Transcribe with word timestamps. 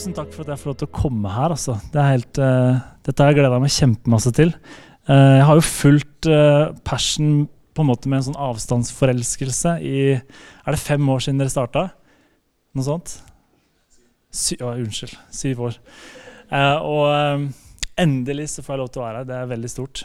Tusen 0.00 0.14
takk 0.16 0.30
for 0.32 0.46
at 0.46 0.54
jeg 0.54 0.62
får 0.62 0.70
lov 0.70 0.76
til 0.80 0.88
å 0.88 0.96
komme 0.96 1.30
her. 1.34 1.52
Altså. 1.52 1.74
Det 1.92 2.04
helt, 2.06 2.38
uh, 2.40 2.78
dette 3.04 3.20
har 3.20 3.34
jeg 3.34 3.36
gleda 3.42 3.58
meg 3.60 3.72
kjempemasse 3.74 4.30
til. 4.32 4.54
Uh, 5.04 5.36
jeg 5.36 5.42
har 5.44 5.58
jo 5.58 5.64
fulgt 5.66 6.28
uh, 6.30 6.70
Passion 6.88 7.42
på 7.76 7.84
en 7.84 7.88
måte 7.90 8.08
med 8.08 8.22
en 8.22 8.30
sånn 8.30 8.38
avstandsforelskelse 8.40 9.74
i 9.84 9.98
Er 10.16 10.72
det 10.72 10.80
fem 10.80 11.04
år 11.12 11.20
siden 11.24 11.42
dere 11.42 11.52
starta? 11.52 11.82
Noe 12.72 12.86
sånt? 12.86 13.12
Sy 14.32 14.56
å, 14.64 14.72
unnskyld. 14.72 15.12
Syv 15.34 15.62
år. 15.68 15.76
Eh, 16.50 16.86
og 16.86 17.04
eh, 17.10 17.44
endelig 18.02 18.48
så 18.52 18.62
får 18.62 18.74
jeg 18.74 18.80
lov 18.82 18.90
til 18.94 19.02
å 19.02 19.04
være 19.06 19.22
her. 19.22 19.28
Det 19.28 19.36
er 19.36 19.50
veldig 19.50 19.70
stort. 19.70 20.04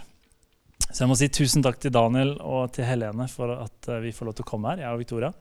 Så 0.85 1.04
jeg 1.04 1.12
må 1.12 1.18
si 1.20 1.30
tusen 1.34 1.66
takk 1.66 1.77
til 1.82 1.93
Daniel 1.93 2.35
og 2.41 2.73
til 2.73 2.88
Helene 2.90 3.27
for 3.30 3.54
at 3.57 3.91
eh, 3.91 4.02
vi 4.05 4.13
får 4.16 4.30
lov 4.30 4.38
til 4.38 4.48
å 4.48 4.49
komme 4.49 4.73
her, 4.73 4.85
jeg 4.85 4.98
og 4.98 5.04
Victoria. 5.04 5.32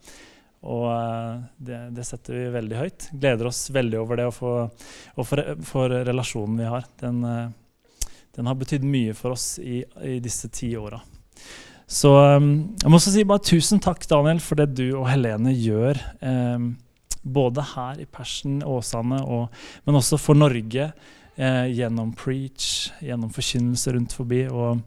Og 0.65 0.87
eh, 0.91 1.43
det, 1.69 1.81
det 1.97 2.07
setter 2.09 2.39
vi 2.39 2.45
veldig 2.55 2.79
høyt. 2.81 3.09
Gleder 3.13 3.51
oss 3.51 3.67
veldig 3.75 4.01
over 4.01 4.21
det 4.21 4.29
og 4.31 4.37
for, 4.37 4.71
og 5.15 5.29
for, 5.29 5.43
for 5.67 5.97
relasjonen 6.09 6.61
vi 6.63 6.71
har. 6.71 6.87
Den, 7.03 7.21
eh, 7.29 8.15
den 8.37 8.51
har 8.51 8.59
betydd 8.61 8.87
mye 8.89 9.17
for 9.19 9.37
oss 9.37 9.59
i, 9.63 9.83
i 10.05 10.17
disse 10.25 10.51
ti 10.55 10.73
åra. 10.81 11.03
Så 11.87 12.15
eh, 12.23 12.39
jeg 12.83 12.89
må 12.91 13.01
også 13.01 13.13
si 13.15 13.27
bare 13.29 13.45
tusen 13.45 13.83
takk, 13.85 14.07
Daniel, 14.11 14.41
for 14.45 14.61
det 14.61 14.73
du 14.79 14.87
og 14.95 15.09
Helene 15.13 15.53
gjør. 15.53 16.01
eh, 16.25 16.73
både 17.25 17.63
her 17.71 18.01
i 18.03 18.05
Persen, 18.05 18.59
Åsane, 18.69 19.23
og, 19.25 19.47
men 19.87 19.97
også 19.97 20.19
for 20.21 20.37
Norge. 20.37 20.91
Eh, 21.35 21.67
gjennom 21.75 22.13
preach, 22.15 22.93
gjennom 23.03 23.31
forkynnelse 23.35 23.95
rundt 23.97 24.13
forbi. 24.15 24.45
Og 24.47 24.83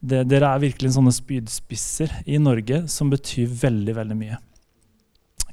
det, 0.00 0.26
dere 0.28 0.50
er 0.52 0.64
virkelig 0.66 0.92
sånne 0.96 1.14
spydspisser 1.14 2.12
i 2.28 2.40
Norge 2.42 2.82
som 2.92 3.08
betyr 3.12 3.48
veldig, 3.62 3.94
veldig 3.96 4.18
mye. 4.18 4.40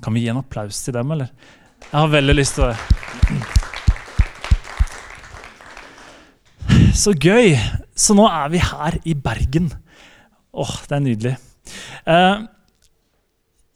Kan 0.04 0.14
vi 0.16 0.26
gi 0.26 0.32
en 0.34 0.42
applaus 0.42 0.82
til 0.84 0.94
dem, 0.98 1.12
eller? 1.16 1.30
Jeg 1.86 1.96
har 1.96 2.10
veldig 2.12 2.36
lyst 2.36 2.58
til 2.58 2.66
det. 2.68 2.78
Så 6.94 7.14
gøy! 7.16 7.56
Så 7.96 8.14
nå 8.18 8.26
er 8.28 8.50
vi 8.52 8.60
her 8.62 8.98
i 9.08 9.14
Bergen. 9.16 9.72
Åh, 10.54 10.74
det 10.90 10.98
er 10.98 11.04
nydelig. 11.06 11.34
Eh, 12.10 12.44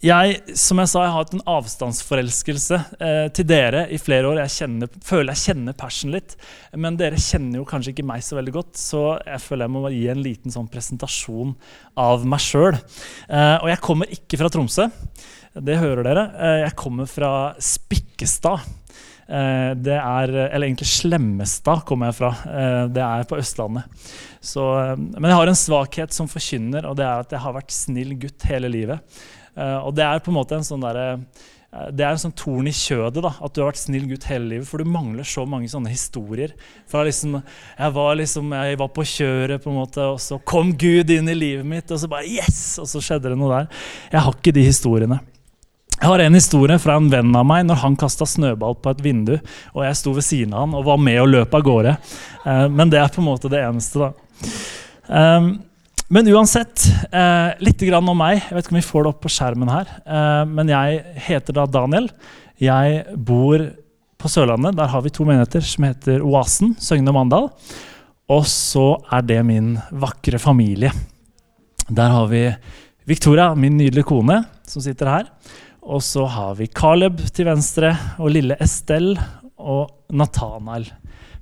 jeg, 0.06 0.36
som 0.54 0.78
jeg 0.78 0.90
sa, 0.92 1.02
jeg 1.02 1.10
har 1.10 1.24
hatt 1.24 1.32
en 1.34 1.48
avstandsforelskelse 1.50 2.78
eh, 3.02 3.28
til 3.34 3.48
dere 3.50 3.88
i 3.90 3.98
flere 3.98 4.30
år. 4.30 4.44
Jeg 4.44 4.54
kjenner, 4.54 4.92
føler 5.02 5.34
jeg 5.34 5.44
kjenner 5.48 5.78
passion 5.80 6.14
litt. 6.14 6.36
Men 6.78 7.00
dere 7.00 7.18
kjenner 7.18 7.62
jo 7.62 7.66
kanskje 7.70 7.96
ikke 7.96 8.06
meg 8.06 8.22
så 8.26 8.38
veldig 8.38 8.54
godt, 8.60 8.78
så 8.78 9.02
jeg 9.24 9.42
føler 9.42 9.66
jeg 9.66 9.74
må 9.74 9.82
gi 9.96 10.04
en 10.14 10.22
liten 10.22 10.54
sånn 10.54 10.70
presentasjon 10.70 11.56
av 11.98 12.28
meg 12.30 12.46
sjøl. 12.46 12.78
Eh, 12.78 13.56
og 13.58 13.72
jeg 13.72 13.84
kommer 13.88 14.14
ikke 14.14 14.38
fra 14.44 14.52
Tromsø. 14.54 14.86
Det 15.64 15.80
hører 15.82 16.06
dere. 16.06 16.26
Eh, 16.38 16.60
jeg 16.66 16.76
kommer 16.78 17.10
fra 17.10 17.32
Spikkestad. 17.64 18.66
Eh, 19.28 19.74
det 19.76 19.98
er, 19.98 20.34
eller 20.46 20.68
egentlig 20.68 20.90
Slemmestad 20.92 21.84
kommer 21.88 22.12
jeg 22.12 22.20
fra. 22.20 22.32
Eh, 22.52 22.84
det 22.94 23.04
er 23.04 23.28
på 23.30 23.40
Østlandet. 23.42 24.06
Så, 24.44 24.64
men 24.96 25.30
jeg 25.32 25.40
har 25.40 25.52
en 25.52 25.60
svakhet 25.60 26.16
som 26.16 26.30
forkynner, 26.32 26.88
og 26.88 26.98
det 27.00 27.08
er 27.08 27.26
at 27.26 27.36
jeg 27.36 27.44
har 27.44 27.58
vært 27.58 27.76
snill 27.76 28.16
gutt 28.22 28.48
hele 28.48 28.72
livet. 28.72 29.20
Og 29.58 29.90
det 29.98 30.04
er 30.06 30.20
på 30.22 30.30
en 30.30 30.36
måte 30.38 30.54
en 30.54 30.66
sånn 30.66 30.84
derre 30.84 31.16
det 31.68 32.06
er 32.06 32.14
en 32.14 32.22
sånn 32.22 32.34
torn 32.38 32.70
i 32.70 32.72
kjødet 32.74 33.20
da, 33.26 33.32
at 33.44 33.54
du 33.54 33.60
har 33.60 33.68
vært 33.68 33.82
snill 33.82 34.06
gutt 34.08 34.24
hele 34.30 34.46
livet. 34.54 34.70
For 34.70 34.80
du 34.80 34.88
mangler 34.88 35.28
så 35.28 35.44
mange 35.50 35.68
sånne 35.70 35.92
historier. 35.92 36.54
Fra 36.90 37.02
liksom, 37.06 37.36
jeg, 37.42 37.94
var 37.98 38.16
liksom, 38.22 38.54
jeg 38.56 38.80
var 38.80 38.92
på 38.96 39.06
kjøret, 39.12 39.62
på 39.66 39.74
en 39.74 39.80
måte, 39.82 40.06
og 40.14 40.22
så 40.24 40.40
kom 40.48 40.72
Gud 40.80 41.12
inn 41.14 41.28
i 41.28 41.36
livet 41.36 41.68
mitt. 41.68 41.92
Og 41.92 42.00
så 42.00 42.10
bare 42.10 42.30
yes! 42.30 42.78
Og 42.82 42.88
så 42.90 43.04
skjedde 43.04 43.34
det 43.34 43.40
noe 43.42 43.52
der. 43.52 43.84
Jeg 44.14 44.24
har 44.30 44.38
ikke 44.40 44.56
de 44.56 44.64
historiene. 44.70 45.20
Jeg 45.98 46.12
har 46.12 46.22
en 46.22 46.38
historie 46.38 46.78
fra 46.78 46.96
en 47.00 47.08
venn 47.10 47.34
av 47.36 47.46
meg 47.50 47.64
når 47.66 47.80
han 47.82 47.96
kasta 47.98 48.26
snøball 48.30 48.76
på 48.78 48.92
et 48.94 49.00
vindu, 49.02 49.34
og 49.74 49.82
jeg 49.82 49.98
sto 49.98 50.14
ved 50.14 50.26
siden 50.28 50.54
av 50.54 50.68
han 50.68 50.76
og 50.78 50.86
var 50.86 51.00
med 51.02 51.18
og 51.24 51.32
løp 51.34 51.56
av 51.58 51.64
gårde. 51.66 51.94
Eh, 52.46 52.68
men 52.70 52.92
det 52.94 53.00
er 53.02 53.10
på 53.14 53.24
en 53.24 53.30
måte 53.32 53.50
det 53.50 53.64
eneste, 53.66 54.06
da. 54.06 54.12
Um, 55.08 55.48
men 56.14 56.30
uansett, 56.32 56.86
eh, 57.12 57.58
litt 57.60 57.82
om 57.98 58.14
meg. 58.16 58.44
Jeg 58.46 58.56
vet 58.56 58.66
ikke 58.66 58.76
om 58.76 58.80
vi 58.80 58.92
får 58.92 59.04
det 59.04 59.10
opp 59.12 59.22
på 59.26 59.32
skjermen 59.34 59.72
her. 59.72 59.90
Eh, 60.06 60.46
men 60.46 60.70
jeg 60.72 61.04
heter 61.26 61.58
da 61.58 61.66
Daniel. 61.66 62.08
Jeg 62.62 63.04
bor 63.16 63.60
på 64.18 64.32
Sørlandet. 64.32 64.78
Der 64.78 64.88
har 64.88 65.02
vi 65.02 65.10
to 65.10 65.26
menigheter 65.26 65.62
som 65.62 65.84
heter 65.84 66.24
Oasen, 66.24 66.76
Søgne 66.80 67.12
og 67.12 67.18
Mandal. 67.18 67.50
Og 68.30 68.46
så 68.48 69.02
er 69.12 69.22
det 69.22 69.44
min 69.46 69.76
vakre 69.92 70.40
familie. 70.40 70.92
Der 71.90 72.10
har 72.10 72.28
vi 72.28 72.56
Victoria, 73.08 73.54
min 73.56 73.78
nydelige 73.78 74.08
kone, 74.08 74.46
som 74.68 74.82
sitter 74.82 75.08
her. 75.08 75.28
Og 75.88 76.04
så 76.04 76.26
har 76.28 76.58
vi 76.60 76.68
Caleb 76.68 77.22
til 77.32 77.48
venstre, 77.48 77.94
og 78.20 78.34
lille 78.36 78.58
Estelle 78.60 79.16
og 79.56 80.12
Nathanael. 80.12 80.90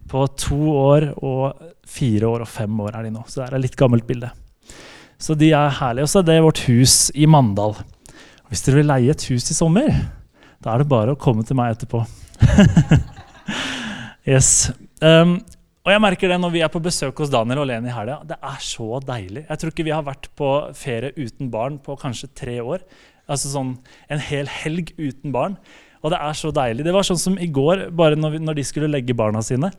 På 0.06 0.28
to 0.38 0.59
år 0.69 1.07
og 1.17 1.63
fire 1.89 2.29
år 2.29 2.44
og 2.45 2.51
fem 2.51 2.81
år 2.85 3.00
er 3.00 3.07
de 3.07 3.13
nå. 3.16 3.23
Så 3.25 3.41
det 3.41 3.47
er 3.47 3.57
et 3.57 3.66
litt 3.66 3.79
gammelt 3.79 4.06
bilde. 4.06 4.29
Så 5.17 5.33
de 5.39 5.50
er 5.50 5.73
herlige. 5.79 6.06
Og 6.06 6.11
så 6.11 6.22
er 6.22 6.28
det 6.29 6.44
vårt 6.45 6.61
hus 6.67 7.09
i 7.17 7.25
Mandal. 7.25 7.73
Hvis 8.51 8.61
dere 8.67 8.83
vil 8.83 8.89
leie 8.91 9.16
et 9.16 9.25
hus 9.31 9.50
i 9.50 9.57
sommer, 9.57 9.89
da 10.62 10.75
er 10.75 10.83
det 10.83 10.91
bare 10.94 11.16
å 11.16 11.19
komme 11.19 11.45
til 11.47 11.57
meg 11.57 11.73
etterpå. 11.73 12.03
yes. 14.35 14.69
Um, 15.01 15.39
og 15.85 15.94
jeg 15.94 16.01
merker 16.06 16.29
det 16.29 16.38
når 16.41 16.53
vi 16.53 16.62
er 16.66 16.69
på 16.73 16.83
besøk 16.85 17.17
hos 17.22 17.33
Daniel 17.33 17.63
og 17.63 17.69
Leni 17.72 17.89
i 17.89 17.97
helga. 17.97 18.19
Det 18.29 18.38
er 18.38 18.62
så 18.62 19.01
deilig. 19.06 19.47
Jeg 19.50 19.62
tror 19.62 19.73
ikke 19.73 19.89
vi 19.89 19.94
har 19.94 20.06
vært 20.06 20.29
på 20.38 20.53
ferie 20.77 21.13
uten 21.17 21.50
barn 21.53 21.81
på 21.81 21.97
kanskje 22.01 22.29
tre 22.38 22.59
år. 22.62 22.85
Altså 23.31 23.52
sånn 23.52 23.75
en 24.12 24.22
hel 24.22 24.50
helg 24.52 24.94
uten 24.97 25.34
barn. 25.34 25.58
Og 26.06 26.12
det 26.13 26.19
er 26.22 26.38
så 26.38 26.52
deilig. 26.53 26.86
Det 26.86 26.94
var 26.94 27.08
sånn 27.08 27.22
som 27.22 27.38
i 27.41 27.47
går, 27.50 27.88
bare 27.97 28.18
når, 28.19 28.36
vi, 28.36 28.44
når 28.46 28.59
de 28.59 28.66
skulle 28.68 28.91
legge 28.91 29.16
barna 29.18 29.41
sine. 29.46 29.72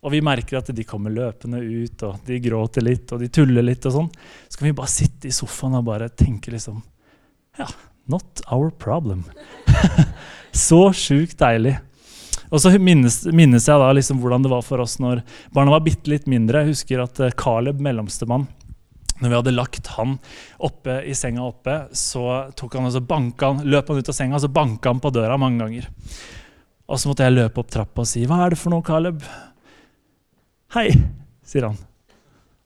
Og 0.00 0.14
vi 0.14 0.22
merker 0.24 0.58
at 0.58 0.70
de 0.74 0.86
kommer 0.88 1.12
løpende 1.14 1.60
ut, 1.60 2.02
og 2.08 2.24
de 2.26 2.40
gråter 2.42 2.84
litt 2.86 3.12
og 3.12 3.20
de 3.22 3.28
tuller 3.30 3.66
litt. 3.66 3.86
og 3.86 3.94
sånn. 3.94 4.08
Så 4.48 4.58
kan 4.58 4.70
vi 4.70 4.78
bare 4.80 4.90
sitte 4.90 5.30
i 5.30 5.34
sofaen 5.34 5.76
og 5.78 5.86
bare 5.90 6.10
tenke 6.10 6.52
liksom 6.54 6.80
Ja, 7.58 7.68
not 8.10 8.42
our 8.50 8.70
problem. 8.70 9.24
så 10.66 10.88
sjukt 10.96 11.38
deilig. 11.38 11.76
Og 12.50 12.58
så 12.62 12.72
minnes, 12.82 13.20
minnes, 13.30 13.66
jeg 13.68 13.78
da 13.78 13.90
liksom 13.94 14.18
hvordan 14.22 14.42
det 14.42 14.50
var 14.50 14.64
for 14.66 14.82
oss 14.82 14.96
når 15.02 15.20
barna 15.54 15.76
var 15.76 15.84
bitte 15.86 16.10
litt 16.10 16.26
mindre. 16.30 16.64
Jeg 16.64 16.74
husker 16.74 17.04
at 17.04 17.20
Caleb, 17.38 17.78
mellomstemann, 17.84 18.48
når 19.20 19.28
vi 19.28 19.36
hadde 19.38 19.54
lagt 19.54 19.90
han 19.96 20.16
oppe 20.64 21.00
i 21.04 21.14
senga 21.16 21.44
oppe, 21.44 21.76
så 21.96 22.24
tok 22.56 22.78
han 22.78 22.88
og 22.88 22.94
så 22.94 23.02
banka 23.04 23.52
han, 23.52 23.64
løp 23.68 23.92
han 23.92 24.00
ut 24.00 24.10
av 24.12 24.16
senga 24.16 24.38
og 24.38 24.44
så 24.44 24.52
banka 24.52 24.92
han 24.92 25.02
på 25.02 25.12
døra 25.14 25.36
mange 25.40 25.60
ganger. 25.64 25.90
Og 26.90 26.98
så 26.98 27.10
måtte 27.10 27.26
jeg 27.26 27.36
løpe 27.36 27.62
opp 27.62 27.70
trappa 27.70 28.02
og 28.02 28.08
si 28.08 28.24
'Hva 28.26 28.44
er 28.44 28.50
det 28.50 28.58
for 28.58 28.70
noe, 28.70 28.82
Caleb?' 28.82 29.22
'Hei', 30.74 30.96
sier 31.44 31.68
han. 31.68 31.78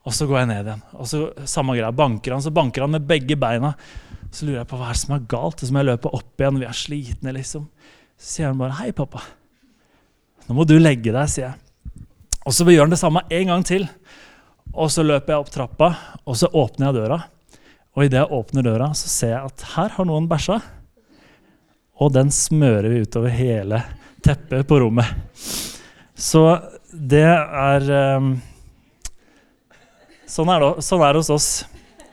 Og 0.05 0.13
så 0.13 0.27
går 0.29 0.39
jeg 0.39 0.49
ned 0.49 0.67
igjen. 0.67 0.83
Og 0.95 1.07
så 1.09 1.21
samme 1.49 1.77
greia, 1.77 1.91
banker 1.91 2.33
han, 2.33 2.43
så 2.43 2.53
banker 2.53 2.85
han 2.85 2.91
med 2.91 3.07
begge 3.09 3.37
beina. 3.37 3.75
Så 4.31 4.47
lurer 4.47 4.63
jeg 4.63 4.69
på 4.69 4.77
hva 4.77 4.91
er 4.91 4.93
det 4.93 5.01
som 5.01 5.15
er 5.15 5.29
galt. 5.29 5.61
Så 5.61 5.73
må 5.73 5.81
jeg 5.81 5.93
løpe 5.93 6.13
opp 6.13 6.41
igjen, 6.41 6.61
vi 6.61 6.67
er 6.67 6.77
slitne, 6.77 7.33
liksom. 7.33 7.69
Så 8.17 8.27
sier 8.37 8.47
han 8.47 8.59
bare 8.59 8.77
'Hei, 8.79 8.93
pappa'. 8.93 9.25
Nå 10.49 10.55
må 10.55 10.67
du 10.67 10.79
legge 10.79 11.13
deg, 11.13 11.29
sier 11.29 11.49
jeg. 11.49 11.55
Og 12.45 12.53
så 12.53 12.65
gjør 12.69 12.85
han 12.85 12.91
det 12.91 13.01
samme 13.01 13.23
en 13.31 13.47
gang 13.47 13.65
til. 13.65 13.89
Og 14.75 14.91
så 14.91 15.05
løper 15.07 15.35
jeg 15.35 15.45
opp 15.45 15.53
trappa, 15.55 15.91
og 16.27 16.39
så 16.39 16.51
åpner 16.51 16.89
jeg 16.89 16.99
døra. 16.99 17.19
Og 17.95 18.07
idet 18.07 18.25
jeg 18.25 18.35
åpner 18.35 18.67
døra, 18.67 18.89
så 18.99 19.11
ser 19.11 19.37
jeg 19.37 19.51
at 19.53 19.67
her 19.77 19.93
har 19.97 20.09
noen 20.09 20.27
bæsja. 20.31 20.59
Og 22.03 22.11
den 22.15 22.33
smører 22.35 22.91
vi 22.91 23.05
utover 23.05 23.31
hele 23.31 23.85
teppet 24.25 24.67
på 24.67 24.81
rommet. 24.83 25.07
Så 26.19 26.43
det 26.91 27.27
er 27.27 27.87
um, 28.19 28.35
sånn, 30.27 30.51
er 30.51 30.65
det 30.65 30.85
sånn 30.87 31.05
er 31.07 31.15
det 31.15 31.23
hos 31.23 31.33
oss. 31.35 31.49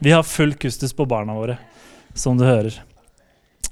Vi 0.02 0.14
har 0.14 0.26
full 0.26 0.54
kustus 0.58 0.94
på 0.98 1.06
barna 1.10 1.34
våre, 1.38 1.58
som 2.14 2.38
du 2.38 2.46
hører. 2.46 2.78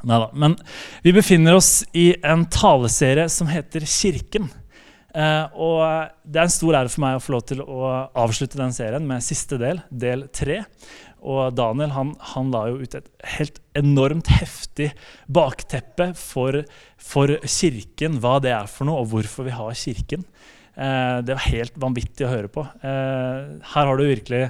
Neida. 0.01 0.29
Men 0.33 0.55
vi 1.03 1.13
befinner 1.13 1.57
oss 1.57 1.83
i 1.93 2.13
en 2.23 2.45
taleserie 2.49 3.27
som 3.29 3.49
heter 3.51 3.85
Kirken. 3.85 4.47
Eh, 5.09 5.45
og 5.57 6.11
det 6.23 6.37
er 6.37 6.45
en 6.45 6.53
stor 6.53 6.77
ære 6.81 6.91
for 6.93 7.03
meg 7.03 7.17
å 7.17 7.23
få 7.23 7.33
lov 7.33 7.45
til 7.49 7.63
å 7.63 7.83
avslutte 8.19 8.59
den 8.59 8.73
serien 8.75 9.05
med 9.09 9.25
siste 9.25 9.57
del, 9.61 9.81
del 9.89 10.27
tre. 10.35 10.61
Og 11.19 11.51
Daniel 11.57 11.91
han, 11.95 12.13
han 12.33 12.51
la 12.53 12.67
jo 12.69 12.79
ut 12.79 12.95
et 12.95 13.09
helt 13.35 13.59
enormt 13.77 14.29
heftig 14.31 14.91
bakteppe 15.27 16.11
for, 16.17 16.61
for, 16.95 17.35
kirken, 17.43 18.21
hva 18.23 18.37
det 18.43 18.53
er 18.55 18.69
for 18.71 18.87
noe, 18.87 19.03
og 19.03 19.11
hvorfor 19.13 19.49
vi 19.49 19.55
har 19.57 19.77
kirken. 19.77 20.27
Eh, 20.75 21.17
det 21.25 21.35
var 21.35 21.49
helt 21.49 21.79
vanvittig 21.81 22.27
å 22.27 22.33
høre 22.33 22.51
på. 22.53 22.67
Eh, 22.79 23.55
her 23.73 23.89
har 23.89 23.97
du 23.97 24.05
virkelig 24.07 24.49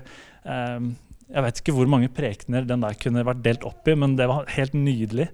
Jeg 1.29 1.43
vet 1.45 1.59
ikke 1.59 1.73
hvor 1.75 1.89
mange 1.91 2.07
prekener 2.09 2.63
den 2.65 2.81
der 2.81 2.95
kunne 2.97 3.21
vært 3.27 3.43
delt 3.45 3.65
opp 3.67 3.85
i, 3.91 3.93
men 3.93 4.15
det 4.17 4.25
var 4.31 4.47
helt 4.49 4.73
nydelig. 4.73 5.27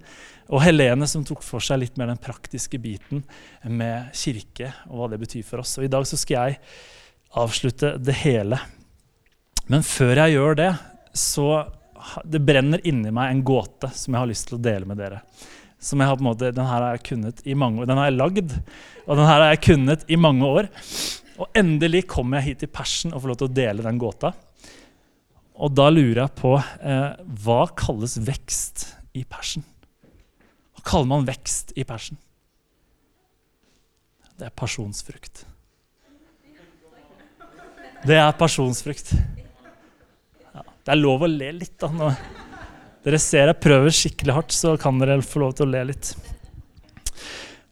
Og 0.46 0.62
Helene 0.62 1.08
som 1.10 1.24
tok 1.26 1.42
for 1.42 1.64
seg 1.64 1.80
litt 1.82 1.96
mer 1.98 2.12
den 2.12 2.22
praktiske 2.22 2.78
biten 2.78 3.24
med 3.66 4.12
kirke 4.14 4.70
og 4.86 5.00
hva 5.00 5.08
det 5.10 5.20
betyr 5.24 5.46
for 5.46 5.64
oss. 5.64 5.74
Og 5.80 5.88
I 5.88 5.90
dag 5.90 6.06
så 6.06 6.18
skal 6.20 6.52
jeg 6.52 6.60
avslutte 7.36 7.96
det 7.98 8.14
hele. 8.22 8.60
Men 9.66 9.82
før 9.82 10.22
jeg 10.22 10.36
gjør 10.36 10.58
det, 10.60 10.70
så 11.16 11.48
det 12.24 12.44
brenner 12.46 12.82
inni 12.86 13.10
meg 13.14 13.32
en 13.32 13.44
gåte 13.46 13.90
som 13.96 14.14
jeg 14.14 14.22
har 14.22 14.30
lyst 14.30 14.50
til 14.50 14.60
å 14.60 14.62
dele 14.62 14.86
med 14.86 15.00
dere. 15.02 15.22
Som 15.82 16.00
jeg 16.00 16.08
har 16.08 16.16
på 16.18 16.24
en 16.24 16.30
måte, 16.30 16.54
Den 16.54 16.66
her 16.66 16.82
har 16.82 16.94
jeg 16.94 17.06
kunnet 17.10 17.42
i 17.44 17.54
mange 17.54 17.82
år. 17.82 17.90
Den 17.90 17.98
har 17.98 18.10
jeg 18.10 18.18
lagd, 18.20 18.56
og 19.06 19.16
den 19.16 19.26
her 19.26 19.40
har 19.42 19.50
jeg 19.50 19.64
kunnet 19.66 20.06
i 20.08 20.16
mange 20.16 20.46
år. 20.46 20.70
Og 21.36 21.58
endelig 21.58 22.06
kommer 22.06 22.38
jeg 22.38 22.52
hit 22.52 22.62
til 22.64 22.72
persen 22.72 23.12
og 23.12 23.22
får 23.22 23.32
lov 23.32 23.40
til 23.42 23.50
å 23.50 23.56
dele 23.58 23.84
den 23.84 23.98
gåta. 24.00 24.32
Og 25.56 25.72
da 25.74 25.88
lurer 25.90 26.22
jeg 26.22 26.36
på 26.38 26.54
eh, 26.56 27.16
hva 27.44 27.62
kalles 27.76 28.16
vekst 28.22 28.86
i 29.16 29.24
persen? 29.24 29.64
Kaller 30.86 31.10
man 31.10 31.26
vekst 31.26 31.74
i 31.74 31.84
persen? 31.86 32.18
Det 34.36 34.46
er 34.46 34.54
pasjonsfrukt. 34.54 35.46
Det 38.06 38.18
er 38.20 38.36
pasjonsfrukt. 38.38 39.14
Det 40.86 40.94
er 40.94 41.00
lov 41.00 41.24
å 41.26 41.30
le 41.30 41.50
litt. 41.56 41.74
da. 41.80 41.90
Når 41.90 42.18
dere 43.06 43.18
ser 43.22 43.50
jeg 43.50 43.62
prøver 43.62 43.94
skikkelig 43.94 44.36
hardt, 44.36 44.54
så 44.54 44.76
kan 44.78 45.00
dere 45.02 45.18
få 45.24 45.42
lov 45.42 45.56
til 45.58 45.66
å 45.66 45.72
le 45.72 45.82
litt. 45.90 46.12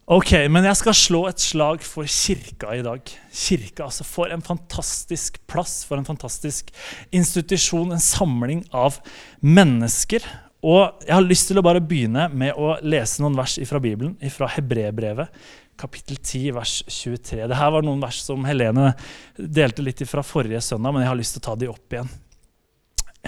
Ok, 0.05 0.35
Men 0.53 0.67
jeg 0.67 0.77
skal 0.77 0.93
slå 0.93 1.21
et 1.29 1.41
slag 1.41 1.81
for 1.81 2.05
kirka 2.05 2.75
i 2.77 2.83
dag. 2.85 3.01
Kirka, 3.33 3.87
altså 3.87 4.05
For 4.05 4.29
en 4.29 4.43
fantastisk 4.45 5.39
plass, 5.49 5.79
for 5.87 5.97
en 5.97 6.05
fantastisk 6.05 6.69
institusjon. 7.09 7.95
En 7.95 8.03
samling 8.03 8.65
av 8.69 8.99
mennesker. 9.41 10.21
Og 10.65 11.05
Jeg 11.05 11.13
har 11.13 11.25
lyst 11.25 11.51
til 11.51 11.59
å 11.61 11.65
bare 11.65 11.83
begynne 11.83 12.25
med 12.33 12.57
å 12.57 12.73
lese 12.81 13.21
noen 13.21 13.37
vers 13.37 13.59
fra 13.69 13.81
Bibelen, 13.83 14.15
fra 14.33 14.47
Hebrebrevet, 14.49 15.29
kapittel 15.77 16.17
10, 16.17 16.55
vers 16.55 16.79
23. 16.89 17.43
Dette 17.43 17.67
var 17.75 17.85
noen 17.85 18.01
vers 18.01 18.23
som 18.25 18.45
Helene 18.47 18.93
delte 19.37 19.85
litt 19.85 20.01
fra 20.09 20.23
forrige 20.25 20.63
søndag, 20.65 20.95
men 20.95 21.03
jeg 21.03 21.11
har 21.11 21.19
lyst 21.19 21.37
til 21.37 21.43
å 21.43 21.47
ta 21.49 21.55
de 21.61 21.69
opp 21.69 21.93
igjen. 21.93 22.09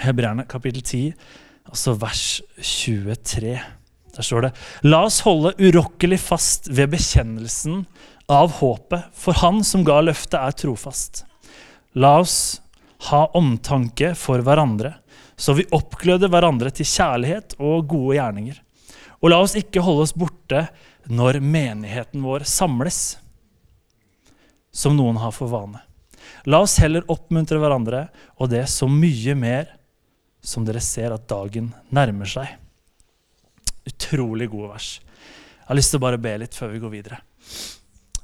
Hebreerne 0.02 0.48
kapittel 0.50 0.82
10, 0.82 1.14
altså 1.70 1.94
vers 2.00 2.24
23. 2.58 3.54
Der 4.16 4.26
står 4.26 4.48
det 4.48 4.52
La 4.90 5.04
oss 5.06 5.20
holde 5.26 5.54
urokkelig 5.62 6.18
fast 6.24 6.66
ved 6.72 6.90
bekjennelsen 6.96 7.84
av 8.28 8.58
håpet, 8.58 9.12
for 9.14 9.38
Han 9.44 9.62
som 9.62 9.86
ga 9.86 10.00
løftet, 10.02 10.40
er 10.40 10.58
trofast. 10.58 11.22
La 11.94 12.16
oss 12.18 12.58
ha 13.12 13.28
omtanke 13.38 14.16
for 14.18 14.42
hverandre, 14.42 14.96
så 15.38 15.54
vi 15.54 15.68
oppgløder 15.74 16.30
hverandre 16.32 16.72
til 16.74 16.88
kjærlighet 16.88 17.54
og 17.62 17.86
gode 17.90 18.18
gjerninger. 18.18 18.58
Og 19.22 19.32
la 19.32 19.38
oss 19.42 19.56
ikke 19.58 19.82
holde 19.82 20.06
oss 20.06 20.14
borte 20.18 20.66
når 21.08 21.38
menigheten 21.42 22.22
vår 22.26 22.44
samles, 22.48 23.18
som 24.74 24.96
noen 24.98 25.18
har 25.22 25.32
for 25.34 25.50
vane. 25.50 25.80
La 26.50 26.60
oss 26.62 26.76
heller 26.82 27.06
oppmuntre 27.10 27.58
hverandre, 27.60 28.06
og 28.38 28.50
det 28.52 28.66
så 28.70 28.88
mye 28.90 29.34
mer 29.38 29.72
som 30.44 30.66
dere 30.66 30.82
ser 30.84 31.14
at 31.14 31.26
dagen 31.30 31.72
nærmer 31.94 32.28
seg. 32.30 32.50
Utrolig 33.88 34.50
gode 34.52 34.74
vers. 34.74 34.90
Jeg 34.98 35.70
har 35.70 35.78
lyst 35.78 35.92
til 35.94 36.00
å 36.00 36.06
bare 36.06 36.20
be 36.22 36.36
litt 36.42 36.54
før 36.56 36.72
vi 36.74 36.82
går 36.82 36.92
videre. 36.92 37.18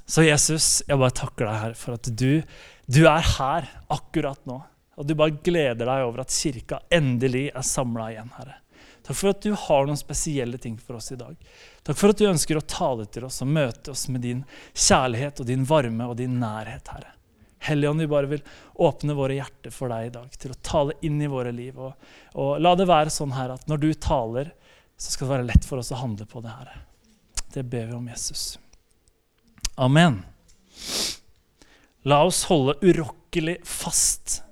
Så 0.04 0.26
Jesus, 0.26 0.84
jeg 0.86 1.00
bare 1.00 1.16
takker 1.16 1.48
deg 1.48 1.60
her 1.62 1.74
for 1.78 1.96
at 1.96 2.08
du, 2.12 2.42
du 2.86 3.02
er 3.08 3.24
her 3.38 3.68
akkurat 3.92 4.40
nå. 4.48 4.60
Og 4.96 5.06
du 5.06 5.14
bare 5.18 5.36
gleder 5.44 5.86
deg 5.86 6.04
over 6.06 6.22
at 6.22 6.34
kirka 6.34 6.80
endelig 6.92 7.48
er 7.54 7.66
samla 7.66 8.10
igjen, 8.12 8.30
Herre. 8.38 8.60
Takk 9.04 9.18
for 9.18 9.34
at 9.34 9.42
du 9.44 9.52
har 9.52 9.84
noen 9.84 10.00
spesielle 10.00 10.58
ting 10.58 10.78
for 10.80 10.96
oss 10.96 11.10
i 11.12 11.18
dag. 11.20 11.34
Takk 11.84 11.98
for 12.00 12.14
at 12.14 12.20
du 12.20 12.28
ønsker 12.28 12.56
å 12.56 12.64
tale 12.64 13.04
til 13.12 13.26
oss 13.26 13.42
og 13.44 13.50
møte 13.52 13.92
oss 13.92 14.06
med 14.08 14.24
din 14.24 14.40
kjærlighet 14.72 15.42
og 15.42 15.50
din 15.50 15.66
varme 15.68 16.06
og 16.08 16.16
din 16.16 16.38
nærhet, 16.40 16.88
Herre. 16.88 17.10
Helligånd, 17.64 18.00
vi 18.00 18.08
bare 18.08 18.28
vil 18.28 18.42
åpne 18.84 19.16
våre 19.16 19.36
hjerter 19.36 19.72
for 19.72 19.92
deg 19.92 20.08
i 20.08 20.14
dag, 20.14 20.32
til 20.40 20.52
å 20.52 20.58
tale 20.64 20.96
inn 21.04 21.20
i 21.20 21.28
våre 21.28 21.52
liv. 21.52 21.76
Og, 21.80 22.08
og, 22.32 22.50
la 22.60 22.74
det 22.76 22.88
være 22.88 23.12
sånn 23.12 23.32
her 23.36 23.54
at 23.56 23.68
når 23.68 23.82
du 23.84 23.90
taler, 23.96 24.52
så 24.96 25.12
skal 25.12 25.26
det 25.26 25.34
være 25.34 25.48
lett 25.48 25.68
for 25.68 25.80
oss 25.80 25.92
å 25.92 26.00
handle 26.00 26.28
på 26.28 26.40
det 26.44 26.52
Herre. 26.52 26.80
Det 27.54 27.64
ber 27.64 27.90
vi 27.90 27.96
om 27.96 28.08
Jesus. 28.08 28.46
Amen. 29.80 30.22
La 32.04 32.22
oss 32.24 32.44
holde 32.48 32.76
urokkelig 32.84 33.58
fast 33.68 34.43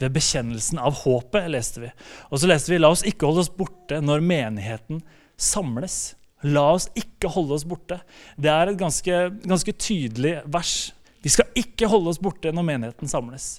ved 0.00 0.14
bekjennelsen 0.14 0.80
av 0.82 1.00
håpet, 1.04 1.48
leste 1.50 1.82
vi. 1.82 1.90
Og 2.30 2.40
så 2.40 2.50
leste 2.50 2.72
vi 2.72 2.80
la 2.80 2.92
oss 2.94 3.06
ikke 3.06 3.26
holde 3.28 3.46
oss 3.46 3.54
borte 3.54 4.02
når 4.04 4.24
menigheten 4.24 5.02
samles. 5.38 6.14
La 6.46 6.68
oss 6.76 6.86
ikke 6.98 7.30
holde 7.34 7.56
oss 7.56 7.66
borte. 7.66 7.98
Det 8.38 8.50
er 8.52 8.70
et 8.70 8.78
ganske, 8.78 9.24
ganske 9.42 9.74
tydelig 9.74 10.38
vers 10.46 10.76
vi 11.22 11.32
skal 11.32 11.50
ikke 11.58 11.88
holde 11.90 12.12
oss 12.12 12.20
borte 12.22 12.52
når 12.54 12.66
menigheten 12.66 13.10
samles. 13.10 13.58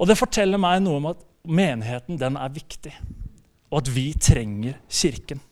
Og 0.00 0.08
det 0.08 0.18
forteller 0.18 0.60
meg 0.60 0.80
noe 0.82 1.00
om 1.00 1.10
at 1.12 1.20
menigheten 1.42 2.18
den 2.20 2.38
er 2.40 2.54
viktig, 2.54 2.92
og 3.70 3.82
at 3.82 3.90
vi 3.92 4.06
trenger 4.16 4.78
kirken. 4.88 5.42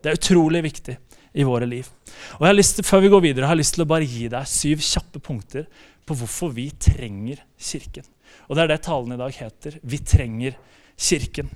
Det 0.00 0.10
er 0.10 0.18
utrolig 0.18 0.62
viktig 0.64 0.96
i 1.36 1.44
våre 1.44 1.68
liv. 1.68 1.88
Og 2.38 2.46
jeg 2.46 2.50
har 2.50 2.56
lyst 2.56 2.78
til, 2.78 2.88
Før 2.88 3.04
vi 3.04 3.12
går 3.12 3.24
videre, 3.28 3.46
har 3.46 3.56
jeg 3.56 3.64
lyst 3.64 3.76
til 3.76 3.84
å 3.84 3.90
bare 3.90 4.08
gi 4.08 4.28
deg 4.32 4.48
syv 4.48 4.82
kjappe 4.84 5.20
punkter 5.20 5.66
på 6.06 6.16
hvorfor 6.16 6.54
vi 6.56 6.70
trenger 6.70 7.42
kirken. 7.58 8.06
Og 8.48 8.56
det 8.56 8.64
er 8.64 8.72
det 8.74 8.82
talen 8.86 9.16
i 9.16 9.20
dag 9.20 9.36
heter. 9.36 9.78
Vi 9.82 10.00
trenger 10.04 10.58
kirken. 10.96 11.50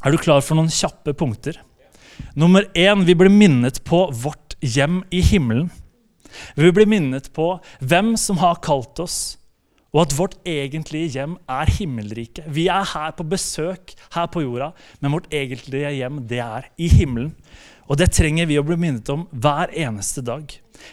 Er 0.00 0.12
du 0.12 0.20
klar 0.20 0.40
for 0.44 0.56
noen 0.58 0.72
kjappe 0.72 1.14
punkter? 1.16 1.60
Nummer 2.36 2.66
én, 2.76 3.04
vi 3.04 3.16
blir 3.16 3.32
minnet 3.32 3.82
på 3.84 4.06
vårt 4.12 4.56
hjem 4.60 5.02
i 5.10 5.22
himmelen. 5.24 5.70
Vi 6.56 6.70
blir 6.72 6.88
minnet 6.88 7.30
på 7.34 7.52
hvem 7.80 8.14
som 8.20 8.38
har 8.40 8.60
kalt 8.64 9.00
oss, 9.02 9.18
og 9.90 10.04
at 10.04 10.14
vårt 10.14 10.36
egentlige 10.46 11.16
hjem 11.16 11.34
er 11.50 11.72
himmelriket. 11.74 12.46
Vi 12.46 12.68
er 12.70 12.86
her 12.92 13.10
på 13.16 13.26
besøk 13.26 13.96
her 14.14 14.28
på 14.30 14.44
jorda, 14.44 14.70
men 15.00 15.16
vårt 15.16 15.32
egentlige 15.34 15.90
hjem 15.96 16.22
det 16.30 16.42
er 16.44 16.68
i 16.78 16.90
himmelen. 16.92 17.32
Og 17.90 17.98
det 17.98 18.12
trenger 18.14 18.46
vi 18.46 18.58
å 18.60 18.64
bli 18.66 18.76
minnet 18.78 19.08
om 19.10 19.24
hver 19.34 19.72
eneste 19.74 20.22
dag. 20.22 20.52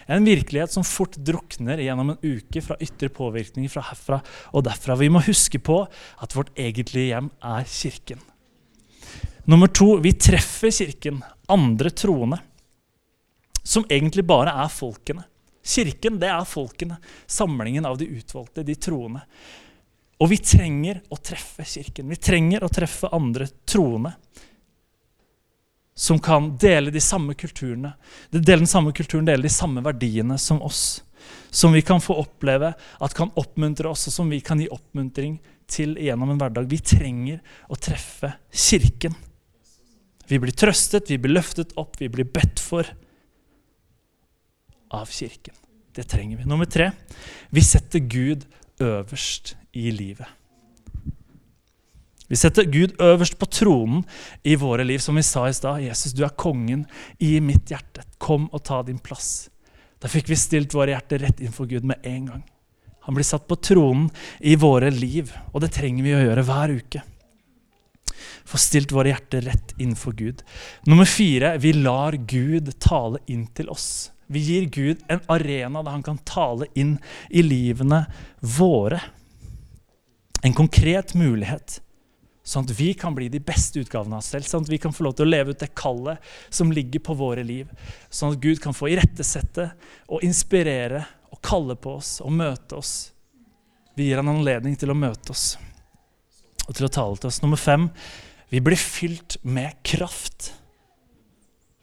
En 0.10 0.26
virkelighet 0.26 0.74
som 0.74 0.86
fort 0.86 1.14
drukner 1.22 1.80
gjennom 1.84 2.16
en 2.16 2.24
uke 2.26 2.64
fra 2.66 2.78
ytre 2.82 3.12
påvirkninger 3.14 3.72
fra 3.72 3.86
herfra 3.92 4.18
og 4.52 4.66
derfra. 4.66 4.98
Vi 4.98 5.12
må 5.14 5.22
huske 5.28 5.62
på 5.62 5.84
at 5.86 6.36
vårt 6.36 6.50
egentlige 6.58 7.14
hjem 7.14 7.30
er 7.46 7.70
kirken. 7.70 8.24
Nummer 9.48 9.70
to, 9.72 9.94
vi 10.04 10.12
treffer 10.18 10.74
kirken, 10.74 11.22
andre 11.48 11.94
troende 11.94 12.42
som 13.68 13.86
egentlig 13.92 14.26
bare 14.28 14.52
er 14.64 14.72
folkene. 14.72 15.24
Kirken, 15.68 16.18
det 16.20 16.30
er 16.32 16.48
folkene. 16.48 16.98
Samlingen 17.28 17.86
av 17.86 17.98
de 18.00 18.08
utvalgte, 18.18 18.64
de 18.64 18.76
troende. 18.80 19.22
Og 20.24 20.32
vi 20.32 20.40
trenger 20.42 21.04
å 21.14 21.20
treffe 21.22 21.66
Kirken. 21.68 22.08
Vi 22.10 22.18
trenger 22.18 22.64
å 22.66 22.72
treffe 22.74 23.12
andre 23.14 23.46
troende 23.70 24.16
som 25.98 26.20
kan 26.22 26.52
dele 26.62 26.92
de 26.94 27.02
samme 27.02 27.34
kulturene, 27.34 27.96
dele 28.30 28.62
den 28.62 28.70
samme 28.70 28.92
kulturen, 28.94 29.26
dele 29.26 29.48
de 29.48 29.50
samme 29.50 29.82
verdiene 29.82 30.38
som 30.38 30.62
oss. 30.62 31.02
Som 31.50 31.74
vi 31.74 31.82
kan 31.82 32.04
få 32.04 32.20
oppleve 32.22 32.74
at 32.78 33.16
kan 33.18 33.32
oppmuntre 33.34 33.90
oss, 33.90 34.06
og 34.08 34.14
som 34.14 34.30
vi 34.30 34.38
kan 34.46 34.62
gi 34.62 34.70
oppmuntring 34.70 35.40
til 35.66 35.98
gjennom 35.98 36.36
en 36.36 36.38
hverdag. 36.38 36.70
Vi 36.70 36.78
trenger 36.86 37.42
å 37.66 37.80
treffe 37.82 38.30
Kirken. 38.54 39.18
Vi 40.28 40.38
blir 40.44 40.54
trøstet, 40.54 41.10
vi 41.10 41.18
blir 41.18 41.40
løftet 41.40 41.74
opp, 41.82 41.98
vi 41.98 42.12
blir 42.14 42.30
bedt 42.30 42.62
for 42.62 42.86
av 44.94 45.10
kirken. 45.10 45.56
Det 45.96 46.06
trenger 46.12 46.38
vi. 46.38 46.46
Nummer 46.46 46.70
tre 46.70 46.92
vi 47.50 47.64
setter 47.66 48.06
Gud 48.06 48.46
øverst 48.84 49.56
i 49.74 49.90
livet. 49.92 50.28
Vi 52.28 52.36
setter 52.36 52.68
Gud 52.68 52.98
øverst 53.02 53.38
på 53.40 53.48
tronen 53.48 54.04
i 54.44 54.56
våre 54.60 54.84
liv. 54.84 55.00
Som 55.00 55.16
vi 55.16 55.24
sa 55.24 55.48
i 55.48 55.56
stad, 55.56 55.82
Jesus, 55.86 56.14
du 56.14 56.26
er 56.28 56.36
kongen 56.36 56.86
i 57.24 57.38
mitt 57.40 57.72
hjerte. 57.72 58.04
Kom 58.20 58.50
og 58.52 58.64
ta 58.68 58.82
din 58.84 59.00
plass. 59.00 59.50
Da 59.98 60.12
fikk 60.12 60.30
vi 60.30 60.38
stilt 60.38 60.76
våre 60.76 60.94
hjerter 60.94 61.24
rett 61.24 61.40
innenfor 61.42 61.70
Gud 61.72 61.88
med 61.88 62.04
en 62.06 62.26
gang. 62.30 62.44
Han 63.08 63.16
blir 63.16 63.26
satt 63.26 63.48
på 63.48 63.56
tronen 63.64 64.10
i 64.44 64.58
våre 64.60 64.92
liv, 64.92 65.32
og 65.54 65.64
det 65.64 65.72
trenger 65.78 66.04
vi 66.04 66.16
å 66.18 66.26
gjøre 66.26 66.44
hver 66.44 66.74
uke. 66.76 67.04
Få 68.48 68.60
stilt 68.60 68.92
våre 68.92 69.14
hjerter 69.14 69.48
rett 69.48 69.74
innenfor 69.78 70.16
Gud. 70.20 70.44
Nummer 70.88 71.08
fire, 71.08 71.56
vi 71.64 71.72
lar 71.74 72.18
Gud 72.28 72.74
tale 72.84 73.24
inn 73.32 73.46
til 73.56 73.72
oss. 73.72 74.12
Vi 74.28 74.44
gir 74.44 74.68
Gud 74.76 75.04
en 75.08 75.24
arena 75.32 75.82
der 75.84 75.96
han 75.96 76.04
kan 76.04 76.20
tale 76.28 76.68
inn 76.76 76.98
i 77.32 77.44
livene 77.46 78.04
våre. 78.44 79.00
En 80.44 80.56
konkret 80.56 81.16
mulighet, 81.16 81.80
sånn 82.48 82.64
at 82.64 82.72
vi 82.78 82.94
kan 82.96 83.16
bli 83.16 83.28
de 83.32 83.42
beste 83.44 83.82
utgavene 83.82 84.16
av 84.16 84.24
oss 84.24 84.32
selv. 84.32 84.48
Sånn 84.48 84.64
at 84.64 84.72
vi 84.72 84.80
kan 84.80 84.94
få 84.96 85.04
lov 85.08 85.18
til 85.18 85.28
å 85.28 85.32
leve 85.32 85.52
ut 85.52 85.60
det 85.60 85.74
kallet 85.76 86.24
som 86.50 86.72
ligger 86.72 87.04
på 87.04 87.18
våre 87.20 87.44
liv. 87.44 87.68
Sånn 88.10 88.36
at 88.36 88.44
Gud 88.44 88.62
kan 88.64 88.76
få 88.78 88.88
irettesette 88.94 89.70
og 90.08 90.24
inspirere 90.24 91.04
og 91.34 91.42
kalle 91.44 91.76
på 91.76 91.98
oss 92.00 92.18
og 92.24 92.32
møte 92.38 92.80
oss. 92.80 92.94
Vi 94.00 94.08
gir 94.08 94.22
han 94.22 94.32
anledning 94.32 94.78
til 94.80 94.94
å 94.94 94.98
møte 94.98 95.34
oss 95.36 95.58
og 96.68 96.76
til 96.76 96.88
å 96.88 96.92
tale 96.92 97.20
til 97.20 97.30
oss. 97.30 97.42
Nummer 97.44 97.60
fem 97.60 97.90
vi 98.52 98.64
blir 98.64 98.80
fylt 98.80 99.38
med 99.44 99.76
kraft. 99.84 100.54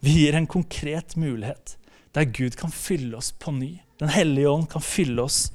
Vi 0.01 0.17
gir 0.23 0.37
en 0.37 0.49
konkret 0.49 1.17
mulighet 1.21 1.77
der 2.17 2.29
Gud 2.31 2.57
kan 2.57 2.73
fylle 2.73 3.19
oss 3.19 3.33
på 3.37 3.53
ny. 3.53 3.83
Den 4.01 4.13
hellige 4.15 4.49
ånd 4.49 4.71
kan 4.73 4.85
fylle 4.85 5.27
oss 5.27 5.49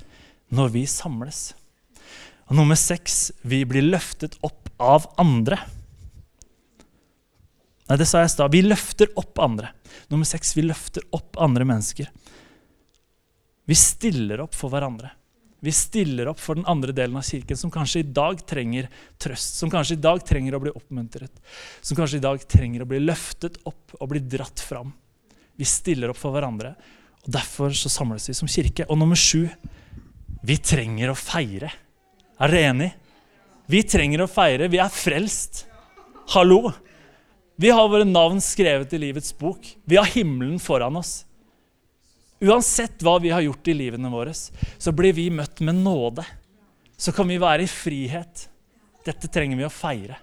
når 0.53 0.73
vi 0.75 0.85
samles. 0.89 1.53
Og 2.49 2.57
nummer 2.57 2.77
seks 2.77 3.29
vi 3.41 3.63
blir 3.69 3.85
løftet 3.85 4.37
opp 4.45 4.68
av 4.79 5.05
andre. 5.21 5.59
Nei, 7.89 7.97
det 7.97 8.05
sa 8.05 8.21
jeg 8.21 8.29
i 8.29 8.33
stad. 8.35 8.53
Vi 8.53 8.63
løfter 8.65 9.11
opp 9.19 9.39
andre. 9.41 9.71
Nummer 10.11 10.27
seks 10.29 10.53
vi 10.57 10.65
løfter 10.67 11.05
opp 11.15 11.39
andre 11.41 11.65
mennesker. 11.65 12.09
Vi 13.69 13.77
stiller 13.77 14.41
opp 14.45 14.55
for 14.57 14.73
hverandre. 14.73 15.11
Vi 15.59 15.73
stiller 15.75 16.29
opp 16.31 16.39
for 16.39 16.55
den 16.55 16.67
andre 16.71 16.93
delen 16.95 17.17
av 17.19 17.25
kirken, 17.27 17.57
som 17.57 17.71
kanskje 17.73 17.99
i 17.99 18.11
dag 18.15 18.39
trenger 18.47 18.87
trøst, 19.19 19.57
som 19.59 19.71
kanskje 19.71 19.97
i 19.97 20.01
dag 20.01 20.21
trenger 20.25 20.55
å 20.55 20.61
bli 20.63 20.71
oppmuntret, 20.71 21.33
som 21.81 21.97
kanskje 21.99 22.21
i 22.21 22.23
dag 22.23 22.45
trenger 22.47 22.85
å 22.85 22.87
bli 22.87 23.01
løftet 23.03 23.59
opp 23.67 23.97
og 23.99 24.07
bli 24.13 24.21
dratt 24.23 24.63
fram. 24.63 24.93
Vi 25.59 25.67
stiller 25.67 26.13
opp 26.13 26.21
for 26.21 26.31
hverandre, 26.31 26.71
og 27.25 27.33
derfor 27.35 27.75
så 27.75 27.91
samles 27.91 28.29
vi 28.29 28.37
som 28.37 28.47
kirke. 28.47 28.87
Og 28.87 29.01
nummer 29.01 29.19
sju 29.19 29.49
vi 30.47 30.55
trenger 30.63 31.11
å 31.11 31.17
feire. 31.19 31.73
Er 32.39 32.53
dere 32.53 32.71
enig? 32.71 32.91
Vi 33.69 33.83
trenger 33.85 34.23
å 34.23 34.29
feire. 34.29 34.65
Vi 34.71 34.79
er 34.81 34.89
frelst. 34.89 35.67
Hallo! 36.33 36.71
Vi 37.59 37.69
har 37.69 37.89
våre 37.91 38.07
navn 38.07 38.39
skrevet 38.41 38.93
i 38.95 38.99
livets 39.01 39.33
bok. 39.37 39.65
Vi 39.85 39.97
har 39.99 40.07
himmelen 40.09 40.57
foran 40.63 40.95
oss. 40.97 41.25
Uansett 42.39 43.03
hva 43.03 43.17
vi 43.19 43.29
har 43.29 43.43
gjort 43.43 43.67
i 43.67 43.75
livene 43.75 44.09
våre, 44.09 44.31
så 44.33 44.93
blir 44.95 45.13
vi 45.13 45.27
møtt 45.29 45.59
med 45.59 45.83
nåde. 45.83 46.23
Så 46.97 47.11
kan 47.13 47.27
vi 47.27 47.37
være 47.37 47.67
i 47.67 47.69
frihet. 47.69 48.47
Dette 49.05 49.29
trenger 49.29 49.59
vi 49.59 49.67
å 49.67 49.73
feire. 49.73 50.17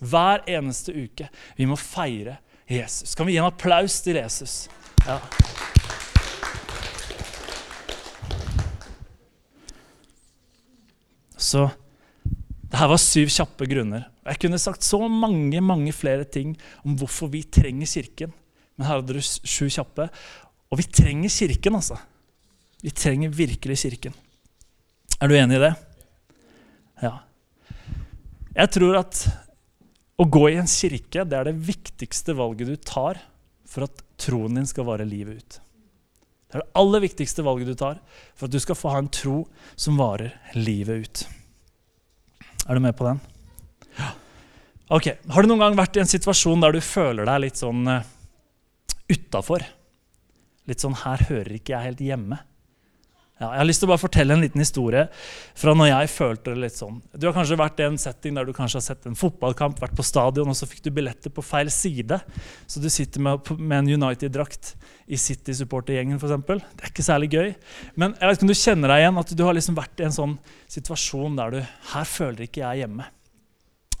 Hver 0.00 0.46
eneste 0.48 0.94
uke. 0.94 1.28
Vi 1.58 1.66
må 1.68 1.76
feire 1.76 2.38
Jesus. 2.70 3.12
Kan 3.18 3.28
vi 3.28 3.34
gi 3.34 3.42
en 3.42 3.50
applaus 3.50 3.98
til 4.06 4.16
Jesus? 4.22 4.70
Ja. 5.04 5.18
Så 11.36 11.66
det 12.70 12.78
her 12.78 12.90
var 12.92 13.00
syv 13.02 13.30
kjappe 13.34 13.66
grunner. 13.66 14.06
Jeg 14.22 14.38
kunne 14.44 14.60
sagt 14.62 14.86
så 14.86 15.00
mange 15.10 15.58
mange 15.64 15.92
flere 15.96 16.24
ting 16.24 16.54
om 16.84 16.94
hvorfor 16.98 17.30
vi 17.32 17.42
trenger 17.42 17.88
Kirken. 17.90 18.34
Men 18.78 18.86
her 18.86 19.00
hadde 19.00 19.16
du 19.16 19.20
sju 19.20 19.66
kjappe. 19.66 20.06
Og 20.70 20.78
vi 20.78 20.86
trenger 20.86 21.32
Kirken, 21.34 21.74
altså. 21.80 21.98
Vi 22.80 22.92
trenger 22.94 23.34
virkelig 23.34 23.80
Kirken. 23.82 24.14
Er 25.20 25.28
du 25.28 25.34
enig 25.36 25.58
i 25.58 25.64
det? 25.64 25.72
Ja. 27.02 27.16
Jeg 28.54 28.72
tror 28.76 29.00
at 29.00 29.24
å 30.20 30.26
gå 30.28 30.46
i 30.50 30.58
en 30.60 30.68
kirke 30.68 31.24
det 31.24 31.36
er 31.36 31.48
det 31.48 31.56
viktigste 31.64 32.34
valget 32.36 32.68
du 32.68 32.76
tar 32.76 33.18
for 33.68 33.86
at 33.86 34.02
troen 34.20 34.58
din 34.58 34.68
skal 34.68 34.86
vare 34.88 35.06
livet 35.08 35.40
ut. 35.40 35.58
Det 36.50 36.58
er 36.58 36.64
det 36.64 36.78
aller 36.80 37.04
viktigste 37.04 37.44
valget 37.46 37.70
du 37.70 37.76
tar 37.78 38.00
for 38.34 38.46
at 38.46 38.54
du 38.54 38.60
skal 38.60 38.78
få 38.78 38.94
ha 38.94 39.00
en 39.00 39.12
tro 39.12 39.42
som 39.78 40.00
varer 40.00 40.34
livet 40.58 41.06
ut. 41.06 41.22
Er 42.66 42.76
du 42.76 42.82
med 42.84 42.96
på 42.96 43.06
den? 43.08 43.20
Ja. 43.96 44.10
Ok, 44.90 45.12
Har 45.30 45.42
du 45.42 45.50
noen 45.50 45.62
gang 45.62 45.78
vært 45.78 45.96
i 45.96 46.02
en 46.02 46.10
situasjon 46.10 46.62
der 46.64 46.74
du 46.74 46.80
føler 46.82 47.28
deg 47.28 47.44
litt 47.46 47.60
sånn 47.60 47.86
uh, 47.86 48.06
utafor? 49.10 49.64
Litt 50.68 50.82
sånn 50.82 50.98
'her 50.98 51.24
hører 51.30 51.56
ikke 51.56 51.74
jeg 51.74 51.88
helt 51.88 52.02
hjemme'. 52.04 52.38
Ja, 53.40 53.54
jeg 53.54 53.60
har 53.62 53.68
lyst 53.70 53.80
til 53.80 53.88
å 53.88 53.90
bare 53.94 54.02
fortelle 54.02 54.34
en 54.36 54.42
liten 54.44 54.60
historie 54.60 55.06
fra 55.56 55.72
når 55.72 55.88
jeg 55.88 56.08
følte 56.12 56.52
det 56.52 56.60
litt 56.60 56.76
sånn. 56.76 56.98
Du 57.16 57.24
har 57.24 57.32
kanskje 57.32 57.56
vært 57.56 57.78
i 57.80 57.86
en 57.86 57.96
setting 58.00 58.36
der 58.36 58.44
du 58.44 58.52
kanskje 58.52 58.76
har 58.76 58.84
sett 58.84 59.06
en 59.08 59.16
fotballkamp, 59.16 59.78
vært 59.80 59.94
på 59.96 60.04
stadion, 60.04 60.50
og 60.52 60.58
så 60.58 60.68
fikk 60.68 60.82
du 60.84 60.90
billetter 60.98 61.32
på 61.32 61.44
feil 61.44 61.70
side. 61.72 62.18
Så 62.68 62.82
du 62.84 62.90
sitter 62.92 63.24
med, 63.24 63.48
med 63.56 63.78
en 63.78 64.04
United-drakt 64.04 64.74
i 65.08 65.16
City-supportergjengen 65.16 66.20
f.eks. 66.20 66.36
Det 66.44 66.84
er 66.84 66.92
ikke 66.92 67.06
særlig 67.06 67.30
gøy. 67.32 67.48
Men 67.96 68.12
jeg 68.18 68.28
vet 68.28 68.36
ikke 68.36 68.46
om 68.46 68.52
du 68.52 68.58
kjenner 68.60 68.92
deg 68.92 69.04
igjen 69.06 69.22
at 69.22 69.32
du 69.32 69.42
har 69.46 69.56
liksom 69.56 69.78
vært 69.80 70.04
i 70.04 70.06
en 70.10 70.18
sånn 70.18 70.36
situasjon 70.76 71.40
der 71.40 71.56
du 71.56 71.58
Her 71.94 72.12
føler 72.12 72.44
ikke 72.44 72.60
jeg 72.66 72.84
hjemme. 72.84 73.08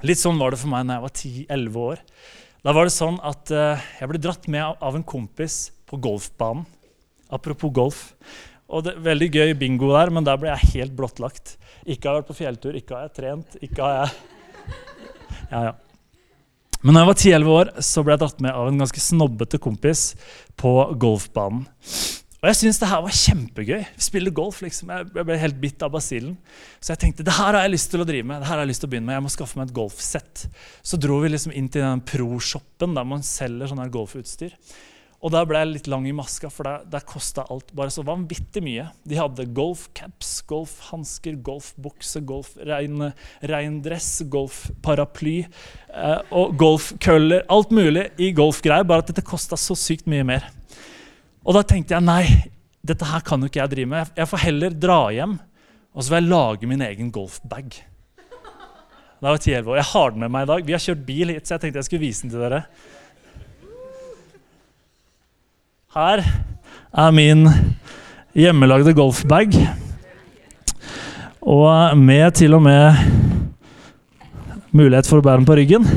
Litt 0.04 0.20
sånn 0.20 0.40
var 0.40 0.52
det 0.52 0.60
for 0.60 0.72
meg 0.72 0.84
da 0.84 0.98
jeg 0.98 1.06
var 1.06 1.16
10-11 1.16 1.80
år. 1.86 2.04
Da 2.60 2.76
var 2.76 2.84
det 2.84 2.92
sånn 2.92 3.16
at 3.24 3.56
uh, 3.56 3.88
jeg 3.96 4.12
ble 4.12 4.20
dratt 4.20 4.52
med 4.52 4.84
av 4.84 5.00
en 5.00 5.08
kompis 5.16 5.70
på 5.88 5.96
golfbanen. 5.96 6.68
Apropos 7.30 7.70
golf. 7.72 8.00
Og 8.70 8.86
det, 8.86 8.96
Veldig 9.02 9.30
gøy 9.34 9.54
bingo 9.58 9.90
der, 9.92 10.12
men 10.14 10.26
der 10.26 10.38
ble 10.40 10.52
jeg 10.52 10.74
helt 10.76 10.96
blottlagt. 10.98 11.56
Ikke 11.84 12.08
har 12.08 12.18
jeg 12.18 12.22
vært 12.22 12.30
på 12.30 12.38
fjelltur, 12.38 12.76
ikke 12.78 12.96
har 12.96 13.08
jeg 13.08 13.16
trent, 13.18 13.56
ikke 13.64 13.86
har 13.86 13.96
jeg 13.98 14.10
Ja, 15.50 15.62
ja. 15.70 15.78
Men 16.80 16.96
da 16.96 17.02
jeg 17.02 17.10
var 17.10 17.18
10-11 17.18 17.50
år, 17.52 17.70
så 17.84 18.02
ble 18.04 18.14
jeg 18.14 18.22
dratt 18.22 18.38
med 18.40 18.56
av 18.56 18.70
en 18.70 18.78
ganske 18.80 19.02
snobbete 19.04 19.58
kompis 19.60 20.04
på 20.60 20.72
golfbanen. 21.02 21.66
Og 22.40 22.46
jeg 22.48 22.56
syntes 22.56 22.78
det 22.80 22.88
her 22.88 23.02
var 23.04 23.12
kjempegøy. 23.12 23.80
Vi 23.98 24.04
spiller 24.06 24.32
golf, 24.32 24.62
liksom. 24.64 24.88
Jeg 24.94 25.24
ble 25.28 25.36
helt 25.42 25.58
bitt 25.60 25.82
av 25.84 25.92
basillen. 25.92 26.38
Så 26.80 26.94
jeg 26.94 27.02
tenkte 27.02 27.26
det 27.26 27.34
her 27.36 27.52
har 27.52 27.66
jeg 27.66 27.74
lyst 27.74 27.90
til 27.92 28.00
å 28.00 28.06
drive 28.08 28.24
med. 28.24 28.40
det 28.40 28.48
her 28.48 28.56
har 28.56 28.64
Jeg 28.64 28.70
lyst 28.70 28.80
til 28.80 28.88
å 28.88 28.92
begynne 28.94 29.10
med. 29.10 29.18
Jeg 29.18 29.24
må 29.26 29.32
skaffe 29.34 29.60
meg 29.60 29.68
et 29.68 29.74
golfsett. 29.76 30.46
Så 30.80 30.96
dro 30.96 31.18
vi 31.20 31.28
liksom 31.34 31.52
inn 31.52 31.68
til 31.68 31.84
den 31.84 32.00
pro-shoppen 32.00 32.96
der 32.96 33.04
man 33.04 33.20
selger 33.20 33.68
sånn 33.68 33.82
her 33.84 33.92
golfutstyr. 33.92 34.56
Og 35.20 35.32
der 35.34 35.44
ble 35.44 35.60
jeg 35.60 35.68
litt 35.74 35.88
lang 35.92 36.06
i 36.08 36.14
maska, 36.16 36.48
for 36.48 36.64
der, 36.64 36.86
der 36.88 37.04
kosta 37.04 37.44
alt 37.52 37.74
bare 37.76 37.92
så 37.92 38.04
vanvittig 38.06 38.62
mye. 38.64 38.86
De 39.04 39.18
hadde 39.20 39.44
golfcaps, 39.56 40.30
golfhansker, 40.48 41.36
golfbukse, 41.44 42.22
golfreindress, 42.24 44.08
golfparaply 44.32 45.36
eh, 45.42 46.32
og 46.32 46.56
golfkøller. 46.60 47.44
Alt 47.52 47.74
mulig 47.76 48.06
i 48.16 48.32
golfgreier, 48.36 48.88
bare 48.88 49.04
at 49.04 49.12
dette 49.12 49.26
kosta 49.28 49.60
så 49.60 49.76
sykt 49.76 50.08
mye 50.08 50.24
mer. 50.24 50.48
Og 51.44 51.52
da 51.56 51.66
tenkte 51.68 51.98
jeg 51.98 52.08
nei, 52.08 52.24
dette 52.80 53.04
her 53.04 53.20
kan 53.26 53.44
jo 53.44 53.52
ikke 53.52 53.60
jeg 53.60 53.74
drive 53.76 53.92
med. 53.92 54.16
Jeg 54.16 54.32
får 54.32 54.44
heller 54.48 54.82
dra 54.88 55.02
hjem 55.12 55.36
og 55.90 56.04
så 56.04 56.12
vil 56.12 56.22
jeg 56.22 56.30
lage 56.30 56.70
min 56.70 56.84
egen 56.86 57.10
golfbag. 57.14 57.74
Da 59.20 59.28
var 59.28 59.36
jeg 59.36 59.60
10 59.60 59.68
år. 59.68 59.76
Jeg 59.80 59.90
har 59.90 60.12
den 60.12 60.22
med 60.22 60.32
meg 60.32 60.46
i 60.46 60.48
dag. 60.48 60.62
Vi 60.64 60.72
har 60.72 60.80
kjørt 60.80 61.02
bil 61.04 61.32
hit, 61.34 61.44
så 61.44 61.56
jeg 61.56 61.64
tenkte 61.64 61.80
jeg 61.82 61.88
skulle 61.88 62.06
vise 62.06 62.24
den 62.24 62.32
til 62.32 62.44
dere. 62.44 62.60
Her 65.90 66.20
er 66.94 67.10
min 67.10 67.48
hjemmelagde 68.38 68.92
golfbag. 68.94 69.56
Og 71.42 71.98
med 71.98 72.30
til 72.38 72.54
og 72.54 72.62
med 72.62 72.94
mulighet 74.70 75.08
for 75.10 75.18
å 75.18 75.24
bære 75.26 75.40
den 75.40 75.48
på 75.48 75.56
ryggen. 75.58 75.88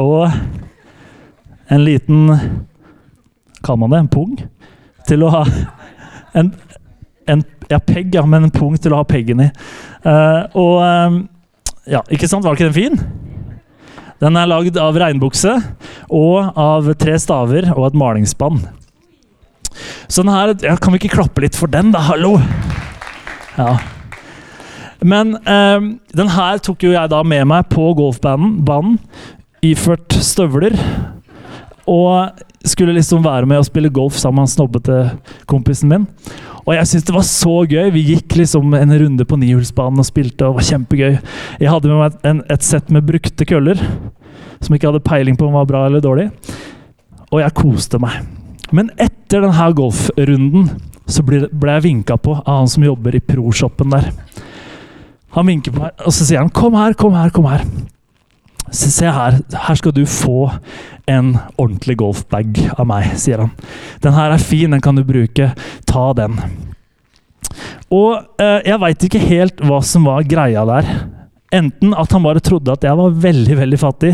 Og 0.00 0.32
en 1.68 1.84
liten 1.84 2.32
Kan 3.60 3.78
man 3.78 3.92
det? 3.92 3.98
En 3.98 4.08
pung? 4.08 4.32
Til 5.04 5.26
å 5.26 5.34
ha 5.36 5.44
en, 6.32 6.54
en 7.28 7.44
Ja, 7.68 7.82
pegg, 7.84 8.14
ja, 8.14 8.24
men 8.24 8.48
en 8.48 8.56
pung 8.56 8.80
til 8.80 8.96
å 8.96 9.02
ha 9.02 9.04
peggen 9.04 9.44
i. 9.44 9.50
Uh, 10.00 10.48
og 10.56 10.80
um, 10.80 11.20
Ja, 11.84 12.00
ikke 12.08 12.24
sant? 12.24 12.48
Var 12.48 12.56
ikke 12.56 12.70
den 12.72 12.78
fin? 12.80 13.00
Den 14.18 14.40
er 14.40 14.48
lagd 14.48 14.80
av 14.80 14.96
regnbukse 14.96 15.58
og 16.08 16.56
av 16.56 16.88
tre 16.96 17.20
staver 17.20 17.68
og 17.76 17.90
et 17.90 18.00
malingsspann. 18.00 18.62
Sånn 20.08 20.30
her, 20.32 20.54
ja, 20.64 20.76
Kan 20.80 20.94
vi 20.94 21.02
ikke 21.02 21.16
klappe 21.18 21.44
litt 21.44 21.58
for 21.58 21.70
den, 21.70 21.92
da? 21.94 22.02
Hallo! 22.08 22.36
Ja. 23.58 23.76
Men 25.04 25.36
eh, 25.46 25.78
den 26.18 26.34
her 26.34 26.58
tok 26.62 26.82
jo 26.86 26.94
jeg 26.94 27.10
da 27.10 27.22
med 27.26 27.46
meg 27.50 27.68
på 27.70 27.92
golfbanen, 27.98 28.98
iført 29.62 30.14
støvler. 30.22 30.74
Og 31.88 32.44
skulle 32.68 32.92
liksom 32.96 33.22
være 33.24 33.46
med 33.48 33.60
og 33.62 33.66
spille 33.68 33.90
golf 33.94 34.18
sammen 34.18 34.44
med 34.44 34.52
snobbete 34.52 34.98
kompisen 35.50 35.92
min. 35.92 36.06
Og 36.66 36.74
jeg 36.76 36.88
syntes 36.90 37.06
det 37.08 37.14
var 37.16 37.26
så 37.26 37.54
gøy. 37.64 37.90
Vi 37.94 38.04
gikk 38.10 38.36
liksom 38.42 38.74
en 38.76 38.94
runde 39.02 39.24
på 39.24 39.38
nihulsbanen 39.40 40.02
og 40.02 40.08
spilte. 40.08 40.44
og 40.44 40.58
det 40.58 40.60
var 40.60 40.68
kjempegøy. 40.70 41.14
Jeg 41.62 41.70
hadde 41.72 41.88
med 41.88 42.02
meg 42.02 42.18
et, 42.18 42.42
et 42.52 42.66
sett 42.66 42.90
med 42.92 43.06
brukte 43.08 43.46
køller, 43.48 43.80
som 44.60 44.74
ikke 44.74 44.90
hadde 44.90 45.06
peiling 45.06 45.38
på 45.38 45.48
om 45.48 45.56
var 45.56 45.70
bra 45.70 45.86
eller 45.86 46.04
dårlig. 46.04 46.28
Og 47.30 47.40
jeg 47.40 47.56
koste 47.56 48.00
meg. 48.02 48.20
Men 48.74 48.90
etter 49.00 49.44
denne 49.44 49.68
golfrunden 49.76 50.70
så 51.08 51.24
ble, 51.24 51.46
jeg 51.48 51.84
vinka 51.86 52.18
på 52.20 52.34
av 52.38 52.62
han 52.62 52.68
som 52.70 52.84
jobber 52.84 53.16
i 53.16 53.22
pro-shoppen 53.24 53.94
der. 53.94 54.10
Han 55.36 55.48
vinker 55.48 55.72
på 55.72 55.84
meg, 55.84 55.94
og 56.04 56.12
så 56.12 56.24
sier 56.24 56.42
han 56.42 56.50
'Kom 56.50 56.74
her, 56.74 56.94
kom 56.94 57.14
her, 57.14 57.30
kom 57.30 57.44
her'. 57.44 57.64
Se, 58.70 58.90
se 58.90 59.06
her, 59.06 59.40
her 59.52 59.74
skal 59.74 59.92
du 59.92 60.04
få 60.04 60.50
en 61.08 61.38
ordentlig 61.56 61.96
golfbag 61.96 62.58
av 62.78 62.86
meg, 62.86 63.16
sier 63.16 63.38
han. 63.38 63.50
Den 64.04 64.12
her 64.12 64.30
er 64.30 64.38
fin, 64.38 64.70
den 64.70 64.80
kan 64.80 64.94
du 64.94 65.04
bruke. 65.04 65.54
Ta 65.86 66.12
den. 66.12 66.36
Og 67.90 68.18
eh, 68.38 68.60
jeg 68.66 68.80
veit 68.80 69.04
ikke 69.04 69.18
helt 69.24 69.62
hva 69.64 69.80
som 69.80 70.04
var 70.04 70.26
greia 70.28 70.66
der. 70.68 70.84
Enten 71.48 71.94
at 71.96 72.12
han 72.12 72.24
bare 72.24 72.42
trodde 72.44 72.74
at 72.74 72.82
jeg 72.84 72.96
var 72.98 73.14
veldig 73.22 73.54
veldig 73.56 73.78
fattig, 73.80 74.10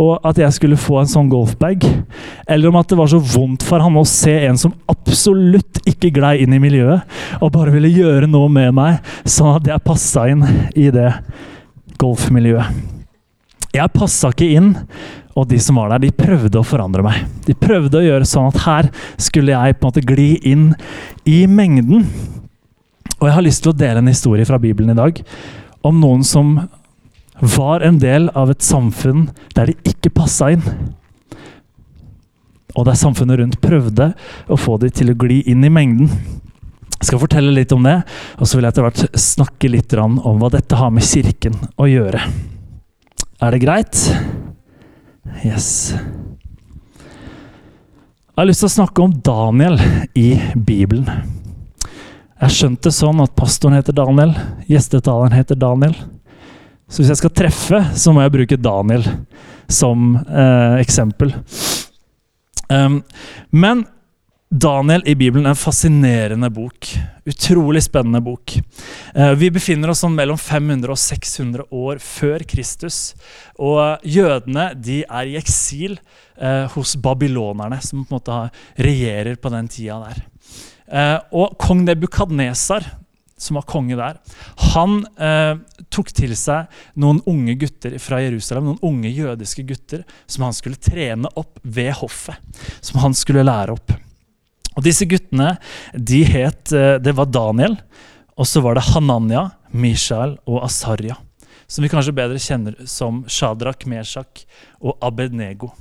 og 0.00 0.24
at 0.26 0.40
jeg 0.42 0.56
skulle 0.56 0.78
få 0.80 0.98
en 1.04 1.10
sånn 1.10 1.30
golfbag, 1.30 1.86
eller 2.50 2.70
om 2.70 2.78
at 2.80 2.90
det 2.90 2.98
var 2.98 3.12
så 3.12 3.20
vondt 3.22 3.62
for 3.62 3.82
han 3.84 3.94
å 4.00 4.02
se 4.08 4.34
en 4.48 4.58
som 4.58 4.74
absolutt 4.90 5.84
ikke 5.86 6.10
glei 6.16 6.40
inn 6.42 6.56
i 6.56 6.62
miljøet, 6.62 7.06
og 7.38 7.54
bare 7.54 7.74
ville 7.76 7.92
gjøre 7.94 8.30
noe 8.30 8.50
med 8.50 8.74
meg, 8.74 8.98
sånn 9.22 9.60
at 9.60 9.70
jeg 9.70 9.86
passa 9.86 10.26
inn 10.32 10.42
i 10.74 10.90
det 10.94 11.12
golfmiljøet. 12.02 12.82
Jeg 13.74 13.94
passa 13.94 14.34
ikke 14.34 14.52
inn, 14.58 14.74
og 15.38 15.48
de 15.50 15.58
som 15.62 15.78
var 15.78 15.94
der, 15.94 16.02
de 16.02 16.14
prøvde 16.14 16.58
å 16.58 16.66
forandre 16.66 17.02
meg. 17.06 17.24
De 17.46 17.54
prøvde 17.58 17.98
å 18.00 18.06
gjøre 18.06 18.26
sånn 18.26 18.50
at 18.50 18.62
her 18.66 18.90
skulle 19.18 19.54
jeg 19.54 19.78
på 19.78 19.82
en 19.82 19.92
måte 19.92 20.06
gli 20.06 20.30
inn 20.46 20.68
i 21.26 21.44
mengden. 21.50 22.06
Og 23.18 23.28
jeg 23.28 23.34
har 23.34 23.46
lyst 23.46 23.62
til 23.64 23.72
å 23.72 23.78
dele 23.78 24.02
en 24.02 24.10
historie 24.10 24.46
fra 24.46 24.60
Bibelen 24.62 24.94
i 24.94 24.98
dag 24.98 25.22
om 25.84 26.00
noen 26.00 26.24
som 26.24 26.56
var 27.40 27.82
en 27.84 27.98
del 28.00 28.30
av 28.34 28.50
et 28.52 28.62
samfunn 28.64 29.28
der 29.56 29.70
de 29.70 29.90
ikke 29.90 30.12
passa 30.14 30.52
inn. 30.54 30.64
Og 32.74 32.86
der 32.88 32.98
samfunnet 32.98 33.38
rundt 33.38 33.60
prøvde 33.62 34.12
å 34.50 34.58
få 34.58 34.78
dem 34.82 34.94
til 34.94 35.12
å 35.12 35.18
gli 35.18 35.42
inn 35.50 35.64
i 35.66 35.72
mengden. 35.72 36.10
Jeg 36.94 37.10
skal 37.10 37.20
fortelle 37.20 37.52
litt 37.52 37.72
om 37.74 37.84
det, 37.84 37.98
og 38.38 38.48
så 38.48 38.56
vil 38.56 38.64
jeg 38.64 38.74
etter 38.74 38.86
hvert 38.86 39.20
snakke 39.20 39.70
litt 39.70 39.94
om 40.00 40.18
hva 40.40 40.48
dette 40.54 40.78
har 40.78 40.90
med 40.94 41.04
kirken 41.04 41.58
å 41.76 41.88
gjøre. 41.90 42.22
Er 43.44 43.52
det 43.52 43.60
greit? 43.60 44.00
Yes. 45.44 45.92
Jeg 48.34 48.40
har 48.40 48.48
lyst 48.48 48.64
til 48.64 48.70
å 48.70 48.76
snakke 48.78 49.04
om 49.04 49.12
Daniel 49.26 49.76
i 50.18 50.40
Bibelen. 50.56 51.43
Jeg 52.34 52.48
har 52.48 52.54
skjønt 52.54 52.82
det 52.82 52.90
sånn 52.90 53.22
at 53.22 53.34
pastoren 53.38 53.76
heter 53.78 53.94
Daniel, 53.94 54.32
gjestetaleren 54.66 55.36
heter 55.36 55.58
Daniel. 55.58 55.94
Så 56.90 57.00
hvis 57.00 57.12
jeg 57.12 57.20
skal 57.22 57.32
treffe, 57.38 57.80
så 57.94 58.12
må 58.12 58.24
jeg 58.24 58.34
bruke 58.34 58.58
Daniel 58.58 59.06
som 59.70 60.16
eh, 60.18 60.80
eksempel. 60.82 61.30
Um, 62.68 63.02
men 63.54 63.84
Daniel 64.50 65.06
i 65.06 65.14
Bibelen 65.18 65.46
er 65.46 65.54
en 65.54 65.58
fascinerende 65.58 66.50
bok. 66.54 66.90
Utrolig 67.30 67.84
spennende 67.86 68.20
bok. 68.26 68.56
Uh, 69.14 69.32
vi 69.38 69.52
befinner 69.54 69.94
oss 69.94 70.02
sånn 70.02 70.18
mellom 70.18 70.38
500 70.38 70.90
og 70.90 71.00
600 71.00 71.70
år 71.70 72.02
før 72.02 72.44
Kristus. 72.50 73.00
Og 73.62 74.02
jødene 74.02 74.72
de 74.74 75.04
er 75.06 75.32
i 75.32 75.38
eksil 75.38 75.96
uh, 76.42 76.66
hos 76.74 76.98
babylonerne, 76.98 77.78
som 77.78 78.02
på 78.02 78.10
en 78.10 78.18
måte 78.18 78.44
regjerer 78.90 79.38
på 79.38 79.54
den 79.54 79.70
tida 79.70 80.02
der. 80.08 80.24
Uh, 80.84 81.18
og 81.32 81.56
kong 81.60 81.84
Nebukadnesar, 81.86 82.86
som 83.40 83.58
var 83.58 83.66
konge 83.68 83.96
der, 83.98 84.20
han 84.72 85.00
eh, 85.18 85.58
tok 85.92 86.12
til 86.14 86.32
seg 86.38 86.70
noen 87.02 87.18
unge 87.28 87.56
gutter 87.60 87.96
fra 88.02 88.20
Jerusalem, 88.22 88.70
noen 88.70 88.86
unge 88.86 89.10
jødiske 89.10 89.66
gutter, 89.68 90.04
som 90.30 90.46
han 90.46 90.56
skulle 90.56 90.80
trene 90.80 91.28
opp 91.36 91.58
ved 91.62 91.92
hoffet. 91.98 92.38
Som 92.78 93.02
han 93.02 93.16
skulle 93.18 93.44
lære 93.44 93.74
opp. 93.74 93.94
Og 94.74 94.82
Disse 94.86 95.06
guttene 95.10 95.56
de 95.92 96.22
het, 96.30 96.72
eh, 96.72 96.96
det 97.02 97.14
var 97.18 97.30
Daniel, 97.30 97.76
og 98.38 98.48
så 98.48 98.62
var 98.64 98.78
det 98.78 98.88
Hananya, 98.94 99.48
Mishael 99.74 100.38
og 100.46 100.64
Asarya. 100.66 101.18
Som 101.66 101.84
vi 101.84 101.90
kanskje 101.90 102.14
bedre 102.14 102.38
kjenner 102.38 102.78
som 102.86 103.24
Shadrach, 103.26 103.86
Meshach 103.90 104.44
og 104.80 104.98
Abednego. 105.02 105.72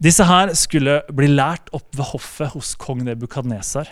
Disse 0.00 0.24
her 0.24 0.54
skulle 0.56 1.02
bli 1.14 1.30
lært 1.32 1.70
opp 1.76 1.90
ved 1.96 2.12
hoffet 2.12 2.54
hos 2.54 2.74
kong 2.78 3.04
Nebukadnesar. 3.06 3.90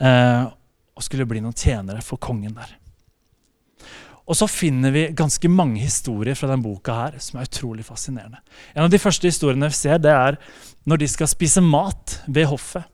Eh, 0.00 0.44
og 0.92 1.04
skulle 1.04 1.26
bli 1.28 1.42
noen 1.42 1.56
tjenere 1.56 2.04
for 2.04 2.20
kongen 2.20 2.54
der. 2.56 2.76
Og 4.22 4.38
så 4.38 4.46
finner 4.46 4.92
vi 4.94 5.08
ganske 5.18 5.48
mange 5.50 5.82
historier 5.82 6.36
fra 6.38 6.48
denne 6.50 6.64
boka 6.64 6.94
her 6.94 7.18
som 7.22 7.40
er 7.40 7.48
utrolig 7.48 7.84
fascinerende. 7.86 8.38
En 8.76 8.86
av 8.86 8.92
de 8.92 9.00
første 9.02 9.26
historiene 9.28 9.70
vi 9.72 9.76
ser, 9.76 9.98
det 9.98 10.12
er 10.14 10.38
når 10.88 11.02
de 11.02 11.08
skal 11.10 11.30
spise 11.30 11.62
mat 11.64 12.20
ved 12.28 12.46
hoffet. 12.50 12.86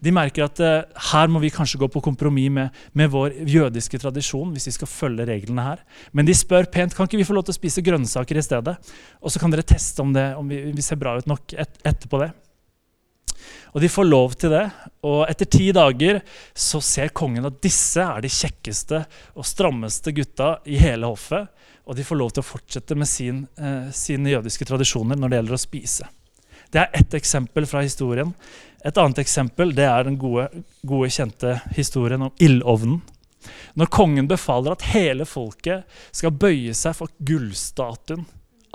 De 0.00 0.12
merker 0.16 0.46
at 0.46 0.60
eh, 0.64 0.86
her 1.10 1.28
må 1.28 1.42
vi 1.42 1.52
kanskje 1.52 1.78
gå 1.82 1.88
på 1.92 2.00
kompromiss 2.04 2.48
med, 2.56 2.76
med, 2.96 3.10
vår 3.12 3.36
jødiske 3.44 4.00
tradisjon. 4.00 4.52
hvis 4.54 4.70
vi 4.70 4.76
skal 4.78 4.88
følge 4.88 5.26
reglene 5.28 5.66
her. 5.66 5.82
Men 6.12 6.24
de 6.24 6.36
spør 6.36 6.70
pent 6.72 6.96
kan 6.96 7.08
ikke 7.08 7.20
vi 7.20 7.28
få 7.28 7.36
lov 7.36 7.44
til 7.44 7.52
å 7.52 7.60
spise 7.60 7.84
grønnsaker 7.84 8.40
i 8.40 8.44
stedet. 8.44 8.78
Og 9.20 9.32
så 9.32 9.42
kan 9.42 9.52
dere 9.52 9.66
teste 9.68 10.00
om, 10.00 10.14
det, 10.16 10.30
om 10.40 10.48
vi, 10.48 10.62
vi, 10.72 10.84
ser 10.84 11.00
bra 11.00 11.18
ut 11.20 11.28
nok 11.28 11.52
et, 11.52 11.76
etterpå 11.84 12.22
det. 12.24 12.30
Og 13.74 13.80
de 13.82 13.90
får 13.90 14.08
lov 14.08 14.34
til 14.40 14.52
det. 14.54 14.64
Og 15.06 15.24
etter 15.30 15.48
ti 15.50 15.70
dager 15.74 16.20
så 16.54 16.80
ser 16.84 17.12
kongen 17.16 17.46
at 17.46 17.60
disse 17.62 18.02
er 18.02 18.22
de 18.24 18.30
kjekkeste 18.32 19.04
og 19.36 19.46
strammeste 19.46 20.14
gutta 20.16 20.56
i 20.66 20.80
hele 20.80 21.10
hoffet. 21.10 21.50
Og 21.86 21.96
de 21.98 22.06
får 22.06 22.18
lov 22.18 22.32
til 22.34 22.44
å 22.44 22.48
fortsette 22.50 22.96
med 22.98 23.08
sin, 23.08 23.46
eh, 23.58 23.90
sine 23.90 24.30
jødiske 24.34 24.66
tradisjoner 24.68 25.18
når 25.18 25.28
det 25.28 25.40
gjelder 25.40 25.58
å 25.58 25.64
spise. 25.66 26.08
Det 26.70 26.78
er 26.78 26.90
ett 26.94 27.14
eksempel 27.14 27.66
fra 27.66 27.82
historien. 27.82 28.34
Et 28.84 28.96
annet 28.98 29.18
eksempel 29.18 29.74
det 29.74 29.86
er 29.86 30.04
den 30.04 30.18
gode, 30.18 30.48
gode 30.86 31.10
kjente 31.10 31.60
historien 31.74 32.22
om 32.22 32.34
ildovnen. 32.38 33.00
Når 33.74 33.90
kongen 33.90 34.28
befaler 34.28 34.76
at 34.76 34.90
hele 34.92 35.24
folket 35.24 35.88
skal 36.12 36.30
bøye 36.30 36.74
seg 36.76 36.94
for 36.98 37.08
gullstatuen 37.18 38.26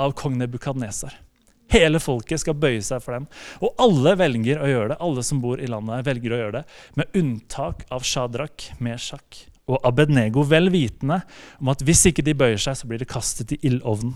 av 0.01 0.15
kong 0.17 0.39
Nebukadnesar. 0.39 1.24
Hele 1.73 1.99
folket 1.99 2.43
skal 2.43 2.57
bøye 2.59 2.83
seg 2.85 3.01
for 3.03 3.17
dem. 3.17 3.25
Og 3.63 3.73
alle 3.81 4.13
velger 4.19 4.61
å 4.61 4.69
gjøre 4.69 4.93
det. 4.93 4.99
Alle 5.01 5.23
som 5.25 5.41
bor 5.43 5.61
i 5.61 5.69
landet 5.69 6.05
velger 6.05 6.35
å 6.35 6.39
gjøre 6.43 6.59
det, 6.59 6.63
med 6.99 7.17
unntak 7.17 7.85
av 7.93 8.05
Shadrach, 8.05 8.69
Meshach 8.83 9.45
og 9.65 9.81
Abednego, 9.87 10.43
vel 10.45 10.69
vitende 10.69 11.23
om 11.57 11.71
at 11.73 11.81
hvis 11.85 12.05
ikke 12.11 12.25
de 12.25 12.35
bøyer 12.37 12.61
seg, 12.61 12.77
så 12.77 12.89
blir 12.89 13.01
de 13.01 13.09
kastet 13.09 13.55
i 13.55 13.59
ildovnen. 13.65 14.13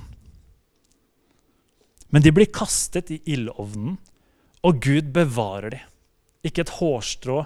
Men 2.14 2.26
de 2.26 2.34
blir 2.34 2.50
kastet 2.54 3.10
i 3.14 3.20
ildovnen, 3.34 3.98
og 4.66 4.82
Gud 4.84 5.10
bevarer 5.16 5.74
dem. 5.78 5.86
Ikke 6.46 6.64
et 6.64 6.72
hårstrå 6.78 7.42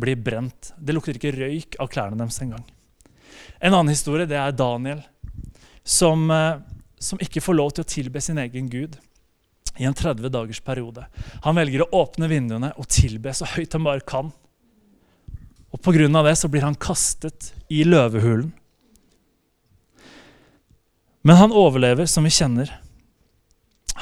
blir 0.00 0.16
brent. 0.24 0.70
Det 0.80 0.94
lukter 0.96 1.18
ikke 1.18 1.34
røyk 1.34 1.76
av 1.82 1.90
klærne 1.92 2.16
deres 2.16 2.38
engang. 2.40 2.64
En 3.60 3.74
annen 3.74 3.92
historie 3.92 4.28
det 4.28 4.38
er 4.38 4.54
Daniel, 4.56 5.02
som, 5.84 6.30
eh, 6.30 6.60
som 6.98 7.20
ikke 7.20 7.42
får 7.44 7.56
lov 7.58 7.74
til 7.74 7.84
å 7.84 7.90
tilbe 7.92 8.22
sin 8.24 8.38
egen 8.38 8.70
gud 8.72 8.96
i 9.78 9.86
en 9.86 9.94
30 9.94 10.28
dagers 10.34 10.60
periode. 10.60 11.06
Han 11.44 11.56
velger 11.58 11.84
å 11.84 11.90
åpne 12.02 12.28
vinduene 12.30 12.72
og 12.76 12.88
tilbe 12.90 13.32
så 13.34 13.46
høyt 13.54 13.76
han 13.76 13.86
bare 13.86 14.04
kan. 14.06 14.32
Og 15.72 15.80
Pga. 15.84 16.08
det 16.24 16.36
så 16.40 16.48
blir 16.48 16.64
han 16.66 16.74
kastet 16.74 17.52
i 17.68 17.84
løvehulen. 17.84 18.50
Men 21.22 21.36
han 21.36 21.52
overlever, 21.52 22.06
som 22.06 22.24
vi 22.24 22.32
kjenner. 22.32 22.70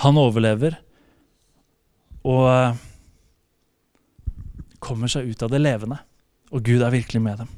Han 0.05 0.19
overlever 0.21 0.77
og 2.27 2.45
eh, 2.51 2.79
kommer 4.83 5.11
seg 5.11 5.31
ut 5.31 5.43
av 5.43 5.51
det 5.51 5.63
levende. 5.63 5.99
Og 6.55 6.63
Gud 6.63 6.83
er 6.83 6.95
virkelig 6.95 7.23
med 7.23 7.43
dem. 7.43 7.51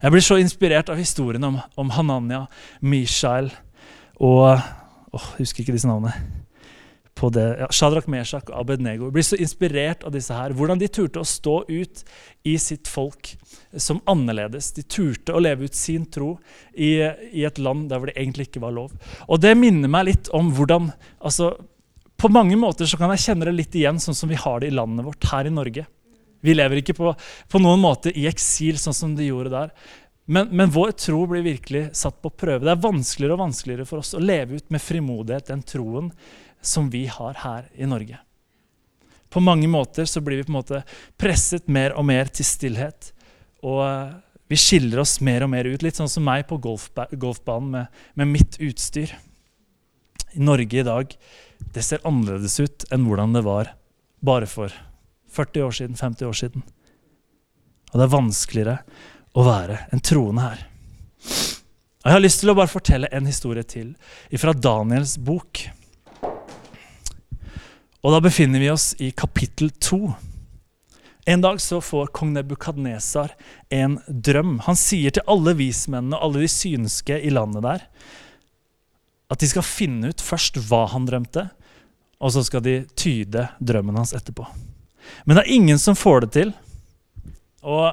Jeg 0.00 0.12
blir 0.12 0.24
så 0.24 0.38
inspirert 0.40 0.90
av 0.92 1.00
historien 1.00 1.44
om, 1.44 1.58
om 1.76 1.92
Hananya, 1.96 2.46
Mishael 2.80 3.50
og 4.16 4.56
åh, 4.56 5.28
Jeg 5.36 5.46
husker 5.46 5.64
ikke 5.64 5.76
disse 5.76 5.88
navnene. 5.88 6.12
På 7.16 7.30
det, 7.32 7.44
ja, 7.62 7.66
Shadrach 7.72 8.08
Meshach 8.12 8.50
og 8.50 8.58
Abednego. 8.60 9.08
Blir 9.10 9.24
så 9.24 9.38
inspirert 9.40 10.04
av 10.04 10.12
disse 10.12 10.36
her. 10.36 10.52
Hvordan 10.56 10.80
de 10.80 10.88
turte 10.92 11.22
å 11.22 11.28
stå 11.28 11.62
ut 11.68 12.02
i 12.44 12.58
sitt 12.60 12.88
folk 12.88 13.32
som 13.76 14.02
annerledes. 14.04 14.72
De 14.76 14.84
turte 14.84 15.32
å 15.32 15.40
leve 15.40 15.66
ut 15.66 15.74
sin 15.74 16.04
tro 16.12 16.34
i, 16.72 17.00
i 17.32 17.46
et 17.48 17.58
land 17.58 17.88
der 17.90 18.00
hvor 18.00 18.12
det 18.12 18.18
egentlig 18.18 18.50
ikke 18.50 18.62
var 18.66 18.76
lov. 18.76 18.92
Og 19.26 19.40
det 19.40 19.56
minner 19.58 19.90
meg 19.90 20.10
litt 20.10 20.30
om 20.36 20.52
hvordan 20.54 20.90
altså, 21.18 21.54
på 22.16 22.32
mange 22.32 22.56
måter 22.60 22.88
så 22.88 23.00
kan 23.00 23.12
jeg 23.14 23.24
kjenne 23.26 23.48
det 23.48 23.56
litt 23.56 23.76
igjen 23.76 24.00
sånn 24.02 24.16
som 24.16 24.30
vi 24.30 24.38
har 24.40 24.60
det 24.60 24.70
i 24.70 24.76
landet 24.76 25.08
vårt 25.08 25.28
her 25.32 25.48
i 25.48 25.52
Norge. 25.52 25.86
Vi 26.44 26.54
lever 26.54 26.80
ikke 26.80 26.96
på, 26.96 27.12
på 27.48 27.60
noen 27.62 27.80
måte 27.82 28.12
i 28.12 28.28
eksil 28.28 28.78
sånn 28.80 28.96
som 28.96 29.16
de 29.16 29.30
gjorde 29.30 29.56
der. 29.56 29.72
Men, 30.26 30.48
men, 30.50 30.72
vår 30.74 30.96
tro 30.98 31.20
blir 31.30 31.44
virkelig 31.44 31.88
satt 31.94 32.18
på 32.22 32.32
prøve. 32.34 32.64
Det 32.66 32.72
er 32.72 32.82
vanskeligere 32.82 33.36
og 33.36 33.44
vanskeligere 33.44 33.86
for 33.86 34.02
oss 34.02 34.16
å 34.18 34.22
leve 34.22 34.58
ut 34.58 34.72
med 34.74 34.82
frimodighet 34.82 35.52
den 35.52 35.62
troen 35.62 36.10
som 36.66 36.90
vi 36.92 37.06
har 37.10 37.38
her 37.42 37.68
i 37.74 37.88
Norge. 37.88 38.18
På 39.30 39.42
mange 39.42 39.68
måter 39.68 40.06
så 40.08 40.20
blir 40.20 40.40
vi 40.40 40.46
på 40.46 40.52
en 40.52 40.60
måte 40.60 40.82
presset 41.18 41.68
mer 41.68 41.96
og 41.98 42.06
mer 42.08 42.30
til 42.32 42.46
stillhet. 42.46 43.10
Og 43.66 43.82
eh, 43.84 44.14
vi 44.48 44.58
skiller 44.60 45.02
oss 45.02 45.18
mer 45.24 45.44
og 45.46 45.50
mer 45.52 45.66
ut, 45.66 45.82
litt 45.82 45.98
sånn 45.98 46.10
som 46.10 46.26
meg 46.26 46.46
på 46.50 46.58
golfba 46.62 47.08
golfbanen 47.12 47.72
med, 47.72 48.04
med 48.14 48.30
mitt 48.36 48.60
utstyr. 48.62 49.16
I 50.36 50.42
Norge 50.42 50.80
i 50.80 50.86
dag 50.86 51.16
det 51.74 51.82
ser 51.82 52.04
annerledes 52.06 52.58
ut 52.60 52.86
enn 52.92 53.06
hvordan 53.08 53.34
det 53.34 53.42
var 53.46 53.72
bare 54.24 54.48
for 54.48 54.72
40 55.36 55.66
år 55.66 55.76
siden, 55.80 55.98
50 55.98 56.28
år 56.28 56.36
siden. 56.36 56.64
Og 57.92 57.98
det 57.98 58.06
er 58.06 58.14
vanskeligere 58.14 58.78
å 59.36 59.44
være 59.46 59.78
en 59.92 60.02
troende 60.04 60.46
her. 60.46 60.64
Og 62.06 62.08
Jeg 62.10 62.14
har 62.14 62.22
lyst 62.22 62.42
til 62.42 62.52
å 62.52 62.56
bare 62.56 62.70
fortelle 62.70 63.10
en 63.12 63.26
historie 63.26 63.66
til 63.66 63.94
fra 64.38 64.54
Daniels 64.54 65.16
bok. 65.18 65.64
Og 68.04 68.12
Da 68.12 68.20
befinner 68.20 68.62
vi 68.62 68.70
oss 68.70 68.94
i 68.98 69.10
kapittel 69.10 69.70
to. 69.70 70.14
En 71.26 71.40
dag 71.42 71.60
så 71.60 71.80
får 71.82 72.12
kong 72.14 72.32
Nebukadnesar 72.36 73.32
en 73.70 73.98
drøm. 74.06 74.60
Han 74.66 74.78
sier 74.78 75.10
til 75.10 75.26
alle 75.26 75.56
vismennene 75.58 76.14
og 76.18 76.28
alle 76.28 76.44
de 76.44 76.50
synske 76.52 77.18
i 77.18 77.32
landet 77.34 77.64
der 77.66 77.88
at 79.26 79.42
de 79.42 79.48
skal 79.50 79.66
finne 79.66 80.12
ut 80.12 80.22
først 80.22 80.58
hva 80.68 80.84
han 80.92 81.06
drømte, 81.08 81.48
og 82.22 82.32
så 82.32 82.44
skal 82.46 82.62
de 82.64 82.76
tyde 82.98 83.48
drømmen 83.58 83.98
hans 83.98 84.14
etterpå. 84.16 84.46
Men 85.26 85.36
det 85.36 85.44
er 85.44 85.56
ingen 85.56 85.80
som 85.82 85.98
får 85.98 86.24
det 86.24 86.30
til. 86.36 86.52
Og 87.66 87.90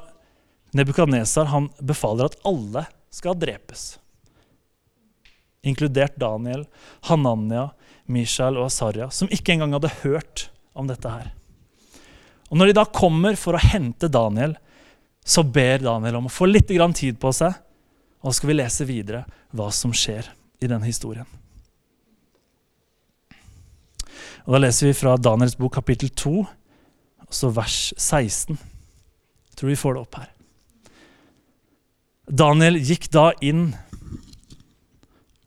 Nebukadnesar 0.77 1.49
befaler 1.81 2.29
at 2.29 2.37
alle 2.47 2.85
skal 3.13 3.37
drepes. 3.37 3.95
Inkludert 5.63 6.15
Daniel, 6.19 6.65
Hananya, 7.09 7.71
Mishael 8.11 8.57
og 8.59 8.67
Asarja, 8.67 9.09
som 9.11 9.31
ikke 9.31 9.55
engang 9.55 9.75
hadde 9.77 9.93
hørt 10.03 10.49
om 10.75 10.89
dette 10.89 11.09
her. 11.09 11.31
Og 12.51 12.57
Når 12.57 12.69
de 12.69 12.77
da 12.77 12.85
kommer 12.85 13.37
for 13.39 13.55
å 13.55 13.63
hente 13.63 14.11
Daniel, 14.11 14.57
så 15.25 15.43
ber 15.43 15.81
Daniel 15.81 16.19
om 16.19 16.27
å 16.27 16.33
få 16.33 16.45
litt 16.49 16.67
tid 16.67 17.19
på 17.19 17.31
seg. 17.31 17.53
Og 18.21 18.31
så 18.31 18.37
skal 18.37 18.51
vi 18.51 18.59
lese 18.59 18.85
videre 18.85 19.23
hva 19.51 19.71
som 19.71 19.93
skjer 19.95 20.27
i 20.61 20.67
denne 20.67 20.85
historien. 20.85 21.25
Og 24.45 24.53
Da 24.53 24.59
leser 24.59 24.87
vi 24.87 24.93
fra 24.93 25.15
Daniels 25.17 25.55
bok 25.55 25.73
kapittel 25.73 26.09
2, 26.09 26.45
også 27.29 27.49
vers 27.55 27.93
16. 27.97 28.57
Jeg 28.57 29.57
tror 29.57 29.69
vi 29.69 29.79
får 29.79 29.93
det 29.93 30.01
opp 30.03 30.19
her. 30.19 30.29
Daniel 32.27 32.77
gikk 32.79 33.09
da 33.11 33.31
inn 33.41 33.71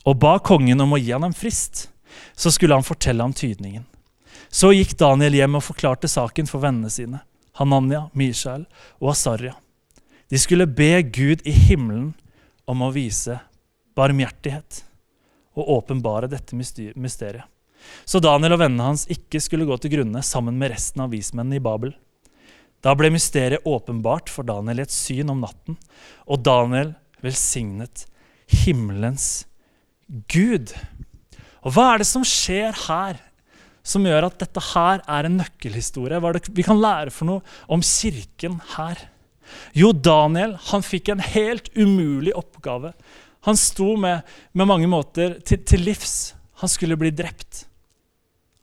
og 0.06 0.18
ba 0.22 0.36
kongen 0.38 0.80
om 0.80 0.94
å 0.94 1.00
gi 1.00 1.12
ham 1.12 1.26
en 1.26 1.36
frist. 1.36 1.86
Så 2.34 2.52
skulle 2.54 2.74
han 2.74 2.86
fortelle 2.86 3.22
ham 3.22 3.34
tydningen. 3.36 3.84
Så 4.48 4.72
gikk 4.72 4.94
Daniel 4.98 5.34
hjem 5.34 5.58
og 5.58 5.64
forklarte 5.66 6.08
saken 6.10 6.48
for 6.48 6.62
vennene 6.62 6.92
sine, 6.92 7.22
Hananya, 7.58 8.06
Mishael 8.12 8.66
og 9.00 9.14
Asarya. 9.14 9.54
De 10.30 10.38
skulle 10.38 10.66
be 10.66 11.02
Gud 11.02 11.44
i 11.46 11.54
himmelen 11.54 12.12
om 12.66 12.82
å 12.82 12.92
vise 12.94 13.38
barmhjertighet 13.96 14.82
og 15.56 15.70
åpenbare 15.78 16.28
dette 16.30 16.56
mysteriet. 16.56 17.46
Så 18.04 18.20
Daniel 18.20 18.56
og 18.56 18.60
vennene 18.64 18.90
hans 18.90 19.06
ikke 19.12 19.40
skulle 19.42 19.66
gå 19.68 19.76
til 19.80 19.94
grunne 19.94 20.22
sammen 20.26 20.58
med 20.58 20.72
resten 20.74 21.04
av 21.04 21.12
vismennene 21.14 21.60
i 21.60 21.62
Babel. 21.62 21.94
Da 22.84 22.92
ble 22.98 23.12
mysteriet 23.14 23.64
åpenbart 23.66 24.30
for 24.32 24.46
Daniel 24.46 24.82
i 24.82 24.86
et 24.86 24.94
syn 24.94 25.30
om 25.32 25.40
natten, 25.42 25.78
og 26.26 26.42
Daniel 26.44 26.92
velsignet 27.24 28.04
himmelens 28.64 29.46
Gud. 30.30 30.74
Og 31.66 31.74
hva 31.74 31.88
er 31.92 32.02
det 32.02 32.06
som 32.06 32.22
skjer 32.26 32.76
her, 32.86 33.18
som 33.86 34.06
gjør 34.06 34.28
at 34.28 34.38
dette 34.38 34.62
her 34.68 35.02
er 35.02 35.26
en 35.26 35.38
nøkkelhistorie? 35.40 36.20
Hva 36.22 36.30
er 36.30 36.38
det 36.38 36.54
vi 36.54 36.64
kan 36.66 36.78
lære 36.78 37.10
for 37.14 37.26
noe 37.26 37.56
om 37.72 37.82
kirken 37.82 38.60
her? 38.76 39.00
Jo, 39.74 39.90
Daniel 39.90 40.56
han 40.70 40.86
fikk 40.86 41.10
en 41.10 41.22
helt 41.22 41.70
umulig 41.74 42.34
oppgave. 42.38 42.92
Han 43.46 43.58
sto 43.58 43.94
med, 43.98 44.22
med 44.54 44.70
mange 44.70 44.90
måter 44.90 45.38
til, 45.46 45.62
til 45.66 45.82
livs. 45.86 46.34
Han 46.62 46.70
skulle 46.70 46.98
bli 46.98 47.12
drept. 47.14 47.64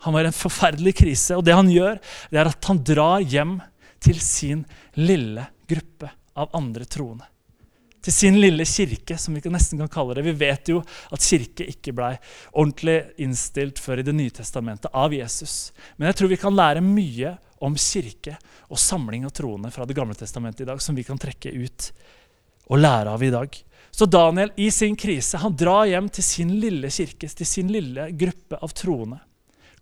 Han 0.03 0.15
var 0.15 0.25
i 0.25 0.31
en 0.31 0.35
forferdelig 0.35 0.95
krise. 0.99 1.35
Og 1.35 1.45
det 1.47 1.55
han 1.55 1.71
gjør, 1.71 1.99
det 2.31 2.39
er 2.39 2.51
at 2.51 2.71
han 2.71 2.81
drar 2.87 3.23
hjem 3.23 3.59
til 4.03 4.19
sin 4.23 4.65
lille 4.99 5.47
gruppe 5.71 6.11
av 6.35 6.51
andre 6.59 6.87
troende. 6.87 7.27
Til 8.03 8.13
sin 8.13 8.37
lille 8.41 8.65
kirke, 8.67 9.15
som 9.17 9.35
vi 9.35 9.41
nesten 9.51 9.79
kan 9.79 9.91
kalle 9.91 10.17
det. 10.17 10.25
Vi 10.25 10.35
vet 10.35 10.69
jo 10.73 10.81
at 10.83 11.23
kirke 11.23 11.67
ikke 11.71 11.93
blei 11.95 12.11
ordentlig 12.51 12.97
innstilt 13.23 13.79
før 13.79 14.01
i 14.01 14.07
Det 14.07 14.15
nye 14.15 14.33
testamentet 14.33 14.91
av 14.91 15.15
Jesus. 15.15 15.71
Men 15.95 16.09
jeg 16.09 16.19
tror 16.19 16.33
vi 16.33 16.41
kan 16.41 16.55
lære 16.55 16.83
mye 16.83 17.37
om 17.63 17.77
kirke 17.79 18.35
og 18.67 18.81
samling 18.81 19.23
av 19.23 19.31
troende 19.31 19.71
fra 19.71 19.87
Det 19.87 19.95
gamle 19.95 20.17
testamentet 20.19 20.65
i 20.65 20.71
dag, 20.71 20.81
som 20.81 20.95
vi 20.95 21.05
kan 21.07 21.19
trekke 21.19 21.53
ut 21.55 21.91
og 22.67 22.79
lære 22.79 23.15
av 23.15 23.23
i 23.23 23.31
dag. 23.31 23.55
Så 23.91 24.05
Daniel 24.05 24.51
i 24.57 24.71
sin 24.71 24.95
krise 24.99 25.39
han 25.39 25.55
drar 25.55 25.85
hjem 25.85 26.09
til 26.11 26.25
sin 26.25 26.55
lille 26.59 26.89
kirke, 26.91 27.29
til 27.29 27.47
sin 27.47 27.71
lille 27.71 28.09
gruppe 28.11 28.59
av 28.59 28.75
troende 28.75 29.21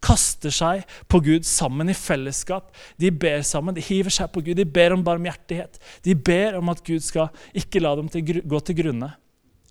kaster 0.02 0.54
seg 0.54 0.86
på 1.12 1.22
Gud 1.24 1.46
sammen 1.48 1.92
i 1.92 1.96
fellesskap. 1.98 2.72
De 3.00 3.12
ber 3.14 3.44
sammen, 3.46 3.76
de 3.78 3.84
hiver 3.86 4.14
seg 4.14 4.32
på 4.34 4.44
Gud, 4.46 4.58
de 4.58 4.66
ber 4.66 4.96
om 4.96 5.04
barmhjertighet. 5.06 5.78
De 6.06 6.16
ber 6.18 6.58
om 6.60 6.72
at 6.74 6.82
Gud 6.86 7.04
skal 7.06 7.30
ikke 7.58 7.84
la 7.84 7.94
dem 8.00 8.10
til, 8.12 8.42
gå 8.42 8.62
til 8.66 8.80
grunne. 8.82 9.12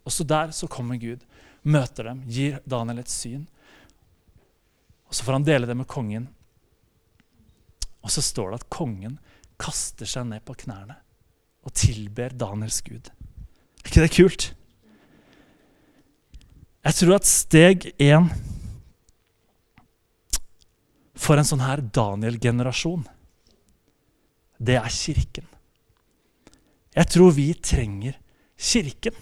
Og 0.06 0.14
så 0.14 0.24
der 0.24 0.54
så 0.56 0.68
kommer 0.70 1.00
Gud, 1.00 1.24
møter 1.62 2.12
dem, 2.12 2.22
gir 2.30 2.60
Daniel 2.64 3.02
et 3.02 3.12
syn. 3.12 3.44
Og 5.10 5.16
så 5.18 5.26
får 5.26 5.40
han 5.40 5.48
dele 5.48 5.66
det 5.66 5.76
med 5.76 5.90
kongen. 5.90 6.28
Og 8.00 8.12
så 8.14 8.22
står 8.24 8.52
det 8.52 8.62
at 8.62 8.70
kongen 8.72 9.18
kaster 9.60 10.08
seg 10.08 10.28
ned 10.30 10.44
på 10.46 10.56
knærne 10.62 10.96
og 11.66 11.74
tilber 11.76 12.32
Daniels 12.32 12.80
Gud. 12.86 13.10
Er 13.82 13.90
ikke 13.90 14.06
det 14.06 14.14
kult? 14.14 14.46
Jeg 16.80 16.96
tror 16.96 17.18
at 17.18 17.28
steg 17.28 17.90
én 18.00 18.30
for 21.20 21.36
en 21.36 21.46
sånn 21.46 21.64
her 21.64 21.82
Daniel-generasjon, 21.84 23.04
det 24.60 24.76
er 24.80 24.92
kirken. 24.92 25.46
Jeg 26.96 27.08
tror 27.12 27.34
vi 27.36 27.52
trenger 27.54 28.16
kirken. 28.60 29.16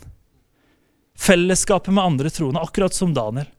Fellesskapet 1.19 1.95
med 1.95 2.05
andre 2.05 2.31
troende, 2.31 2.63
akkurat 2.63 2.95
som 2.95 3.15
Daniel. 3.15 3.51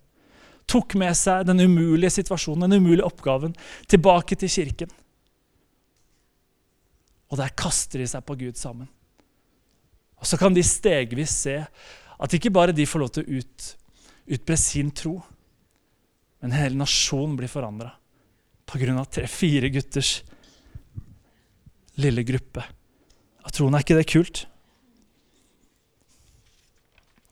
Tok 0.70 0.96
med 1.02 1.18
seg 1.18 1.48
den 1.50 1.60
umulige 1.66 2.14
situasjonen, 2.20 2.68
den 2.70 2.84
umulige 2.84 3.08
oppgaven, 3.08 3.56
tilbake 3.90 4.38
til 4.40 4.52
kirken. 4.54 4.92
Og 7.30 7.40
der 7.42 7.54
kaster 7.60 8.02
de 8.02 8.08
seg 8.10 8.24
på 8.26 8.38
Gud 8.40 8.58
sammen. 8.58 8.88
Og 10.20 10.28
så 10.28 10.40
kan 10.40 10.56
de 10.56 10.64
stegvis 10.66 11.36
se 11.46 11.60
at 12.20 12.36
ikke 12.36 12.52
bare 12.56 12.76
de 12.76 12.88
får 12.88 13.04
lov 13.04 13.14
til 13.16 13.24
å 13.24 13.40
ut, 13.40 13.70
utbre 14.36 14.58
sin 14.60 14.92
tro, 14.96 15.18
men 16.40 16.56
hele 16.56 16.80
nasjonen 16.80 17.36
blir 17.40 17.52
forandra 17.52 17.99
pga. 18.70 19.06
tre-fire 19.06 19.70
gutters 19.74 20.20
lille 22.00 22.24
gruppe. 22.24 22.64
Jeg 23.44 23.56
tror 23.56 23.74
er 23.74 23.84
ikke 23.84 23.98
det 23.98 24.08
kult? 24.08 24.46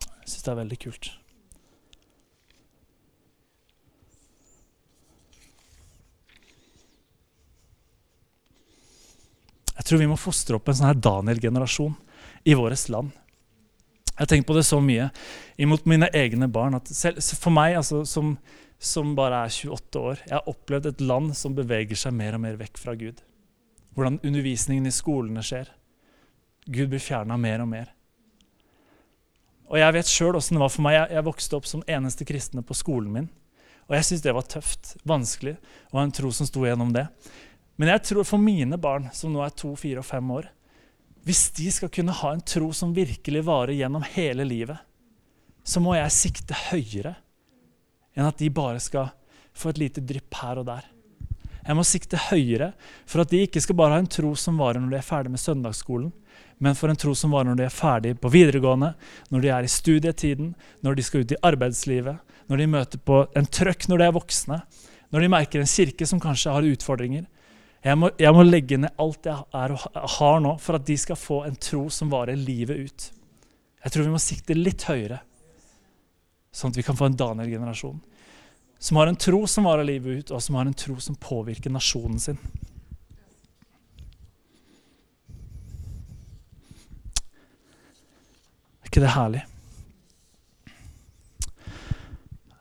Jeg 0.02 0.34
syns 0.34 0.44
det 0.44 0.52
er 0.52 0.60
veldig 0.64 0.80
kult. 0.82 1.12
Jeg 9.78 9.86
tror 9.86 10.02
vi 10.02 10.10
må 10.10 10.18
fostre 10.20 10.58
opp 10.58 10.68
en 10.68 10.76
sånn 10.76 10.90
her 10.90 11.00
Daniel-generasjon 11.00 11.94
i 12.50 12.56
vårt 12.58 12.90
land. 12.92 13.14
Jeg 14.18 14.26
har 14.26 14.32
tenkt 14.32 14.48
på 14.50 14.56
det 14.58 14.66
så 14.66 14.80
mye 14.82 15.12
imot 15.62 15.86
mine 15.86 16.10
egne 16.14 16.48
barn. 16.50 16.76
at 16.76 16.88
selv, 16.90 17.22
For 17.22 17.54
meg, 17.54 17.78
altså, 17.78 18.04
som 18.06 18.38
som 18.80 19.16
bare 19.18 19.42
er 19.46 19.54
28 19.54 20.00
år. 20.00 20.22
Jeg 20.28 20.36
har 20.36 20.50
opplevd 20.50 20.92
et 20.92 21.02
land 21.02 21.34
som 21.38 21.56
beveger 21.58 21.98
seg 21.98 22.14
mer 22.14 22.38
og 22.38 22.44
mer 22.44 22.58
vekk 22.60 22.78
fra 22.78 22.94
Gud. 22.98 23.24
Hvordan 23.98 24.20
undervisningen 24.22 24.86
i 24.86 24.94
skolene 24.94 25.42
skjer. 25.46 25.72
Gud 26.68 26.92
blir 26.92 27.02
fjerna 27.02 27.40
mer 27.42 27.64
og 27.64 27.72
mer. 27.72 27.94
Og 29.68 29.80
Jeg 29.80 29.94
vet 29.98 30.08
sjøl 30.12 30.38
åssen 30.38 30.56
det 30.56 30.64
var 30.64 30.72
for 30.72 30.86
meg. 30.86 30.96
Jeg, 30.96 31.16
jeg, 31.18 31.28
vokste 31.28 31.58
opp 31.58 31.68
som 31.68 31.84
eneste 31.90 32.28
kristne 32.28 32.64
på 32.64 32.78
skolen 32.78 33.12
min. 33.12 33.32
Og 33.88 33.96
jeg 33.98 34.06
syntes 34.06 34.24
det 34.24 34.36
var 34.36 34.48
tøft, 34.48 34.94
vanskelig, 35.08 35.58
å 35.92 35.98
ha 35.98 36.06
en 36.06 36.14
tro 36.14 36.30
som 36.36 36.48
sto 36.48 36.64
gjennom 36.68 36.94
det. 36.96 37.08
Men 37.80 37.92
jeg 37.94 38.04
tror 38.10 38.28
for 38.28 38.42
mine 38.42 38.78
barn, 38.80 39.10
som 39.16 39.34
nå 39.34 39.42
er 39.44 39.56
to, 39.56 39.74
fire 39.80 40.04
og 40.04 40.08
fem 40.08 40.32
år 40.34 40.50
Hvis 41.28 41.50
de 41.58 41.68
skal 41.76 41.92
kunne 41.92 42.16
ha 42.16 42.30
en 42.32 42.44
tro 42.48 42.70
som 42.72 42.94
virkelig 42.96 43.42
varer 43.44 43.76
gjennom 43.76 44.06
hele 44.14 44.46
livet, 44.48 44.78
så 45.68 45.82
må 45.84 45.98
jeg 45.98 46.14
sikte 46.16 46.56
høyere 46.70 47.18
enn 48.16 48.30
at 48.30 48.40
de 48.40 48.48
bare 48.54 48.80
skal 48.80 49.10
få 49.58 49.74
et 49.74 49.82
lite 49.82 50.04
drypp 50.08 50.38
her 50.40 50.62
og 50.62 50.70
der. 50.70 50.86
Jeg 51.68 51.76
må 51.76 51.84
sikte 51.84 52.22
høyere 52.30 52.70
for 53.04 53.26
at 53.26 53.34
de 53.34 53.42
ikke 53.44 53.60
skal 53.60 53.76
bare 53.76 53.98
ha 53.98 54.00
en 54.00 54.08
tro 54.08 54.32
som 54.40 54.56
varer 54.62 54.80
når 54.80 54.94
de 54.94 55.00
er 55.02 55.10
ferdig 55.10 55.34
med 55.34 55.44
søndagsskolen, 55.44 56.14
men 56.64 56.78
for 56.80 56.90
en 56.90 57.00
tro 57.00 57.12
som 57.18 57.36
varer 57.36 57.52
når 57.52 57.60
de 57.60 57.66
er 57.68 57.76
ferdig 57.76 58.14
på 58.24 58.32
videregående, 58.32 58.94
når 59.28 59.44
de 59.44 59.52
er 59.52 59.68
i 59.68 59.74
studietiden, 59.74 60.54
når 60.80 60.96
de 60.96 61.06
skal 61.06 61.26
ut 61.26 61.36
i 61.36 61.42
arbeidslivet, 61.50 62.24
når 62.48 62.62
de 62.62 62.70
møter 62.72 63.04
på 63.04 63.26
en 63.36 63.52
trøkk 63.60 63.90
når 63.92 64.00
de 64.00 64.08
er 64.08 64.16
voksne, 64.16 64.62
når 65.12 65.24
de 65.24 65.34
merker 65.36 65.60
en 65.60 65.74
kirke 65.76 66.08
som 66.08 66.24
kanskje 66.24 66.56
har 66.56 66.72
utfordringer. 66.72 67.28
Jeg 67.86 68.00
må, 68.00 68.10
jeg 68.20 68.34
må 68.34 68.44
legge 68.44 68.80
ned 68.82 68.98
alt 69.00 69.30
jeg 69.30 69.46
er 69.56 69.74
og 69.76 70.10
har 70.18 70.42
nå, 70.44 70.56
for 70.62 70.80
at 70.80 70.86
de 70.88 70.98
skal 70.98 71.20
få 71.20 71.44
en 71.48 71.56
tro 71.62 71.86
som 71.94 72.10
varer 72.12 72.40
livet 72.40 72.90
ut. 72.90 73.08
Jeg 73.84 73.94
tror 73.94 74.08
vi 74.08 74.14
må 74.16 74.22
sikte 74.22 74.58
litt 74.58 74.88
høyere 74.90 75.22
Sånn 76.58 76.74
at 76.74 76.78
vi 76.80 76.84
kan 76.84 76.98
få 76.98 77.06
en 77.06 77.18
Daniel-generasjon 77.18 78.00
som 78.80 78.98
har 78.98 79.08
en 79.08 79.16
tro 79.16 79.48
som 79.48 79.66
varer 79.66 79.84
livet 79.84 80.20
ut, 80.20 80.32
og 80.32 80.42
som 80.44 80.56
har 80.56 80.66
en 80.66 80.74
tro 80.74 81.00
som 81.02 81.16
påvirker 81.18 81.74
nasjonen 81.74 82.20
sin. 82.22 82.38
Er 88.84 88.92
ikke 88.92 89.02
det 89.02 89.16
herlig? 89.16 89.44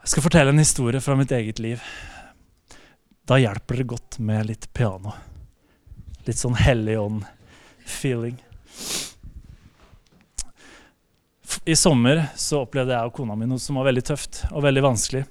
Jeg 0.00 0.12
skal 0.14 0.24
fortelle 0.24 0.54
en 0.54 0.62
historie 0.62 1.02
fra 1.02 1.16
mitt 1.18 1.32
eget 1.34 1.60
liv. 1.60 1.82
Da 3.26 3.38
hjelper 3.38 3.76
det 3.76 3.84
godt 3.90 4.18
med 4.18 4.46
litt 4.46 4.68
piano. 4.72 5.10
Litt 6.28 6.38
sånn 6.38 6.54
hellig 6.54 6.94
ånd-feeling. 7.02 8.36
I 11.66 11.74
sommer 11.74 12.20
så 12.38 12.60
opplevde 12.62 12.94
jeg 12.94 13.08
og 13.10 13.16
kona 13.16 13.34
mi 13.34 13.48
noe 13.50 13.58
som 13.58 13.80
var 13.80 13.88
veldig 13.88 14.04
tøft 14.06 14.44
og 14.52 14.62
veldig 14.62 14.84
vanskelig. 14.84 15.24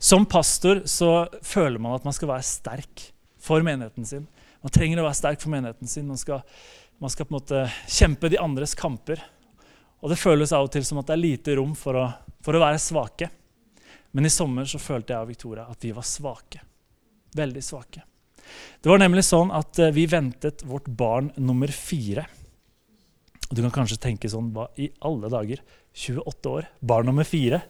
Som 0.00 0.24
pastor 0.24 0.80
så 0.88 1.10
føler 1.44 1.76
man 1.76 1.98
at 1.98 2.06
man 2.08 2.16
skal 2.16 2.30
være 2.30 2.46
sterk 2.48 3.02
for 3.36 3.60
menigheten 3.66 4.08
sin. 4.08 4.22
Man 4.64 4.72
trenger 4.72 5.02
å 5.02 5.04
være 5.04 5.18
sterk 5.18 5.44
for 5.44 5.52
menigheten 5.52 5.92
sin. 5.92 6.06
Man 6.08 6.20
skal, 6.20 6.40
man 6.96 7.12
skal 7.12 7.28
på 7.28 7.34
en 7.34 7.36
måte 7.36 7.60
kjempe 7.98 8.30
de 8.32 8.40
andres 8.40 8.72
kamper. 8.78 9.20
Og 10.00 10.08
det 10.08 10.16
føles 10.20 10.54
av 10.56 10.70
og 10.70 10.72
til 10.72 10.88
som 10.88 11.02
at 11.02 11.10
det 11.10 11.18
er 11.18 11.20
lite 11.20 11.58
rom 11.60 11.76
for 11.76 12.00
å, 12.00 12.06
for 12.40 12.56
å 12.56 12.64
være 12.64 12.80
svake. 12.80 13.28
Men 14.16 14.24
i 14.24 14.32
sommer 14.32 14.64
så 14.64 14.80
følte 14.80 15.12
jeg 15.12 15.20
og 15.20 15.30
Victoria 15.34 15.66
at 15.68 15.84
vi 15.84 15.92
var 15.92 16.08
svake. 16.08 16.64
Veldig 17.36 17.64
svake. 17.64 18.04
Det 18.80 18.90
var 18.90 19.00
nemlig 19.02 19.24
sånn 19.26 19.50
at 19.54 19.78
eh, 19.82 19.92
vi 19.94 20.06
ventet 20.10 20.64
vårt 20.66 20.88
barn 20.88 21.32
nummer 21.36 21.70
fire. 21.72 22.26
Du 23.50 23.60
kan 23.62 23.74
kanskje 23.74 24.00
tenke 24.02 24.30
sånn 24.30 24.50
Hva 24.54 24.68
i 24.80 24.88
alle 25.06 25.30
dager? 25.30 25.62
28 25.96 26.50
år, 26.52 26.66
barn 26.80 27.08
nummer 27.08 27.26
fire. 27.26 27.62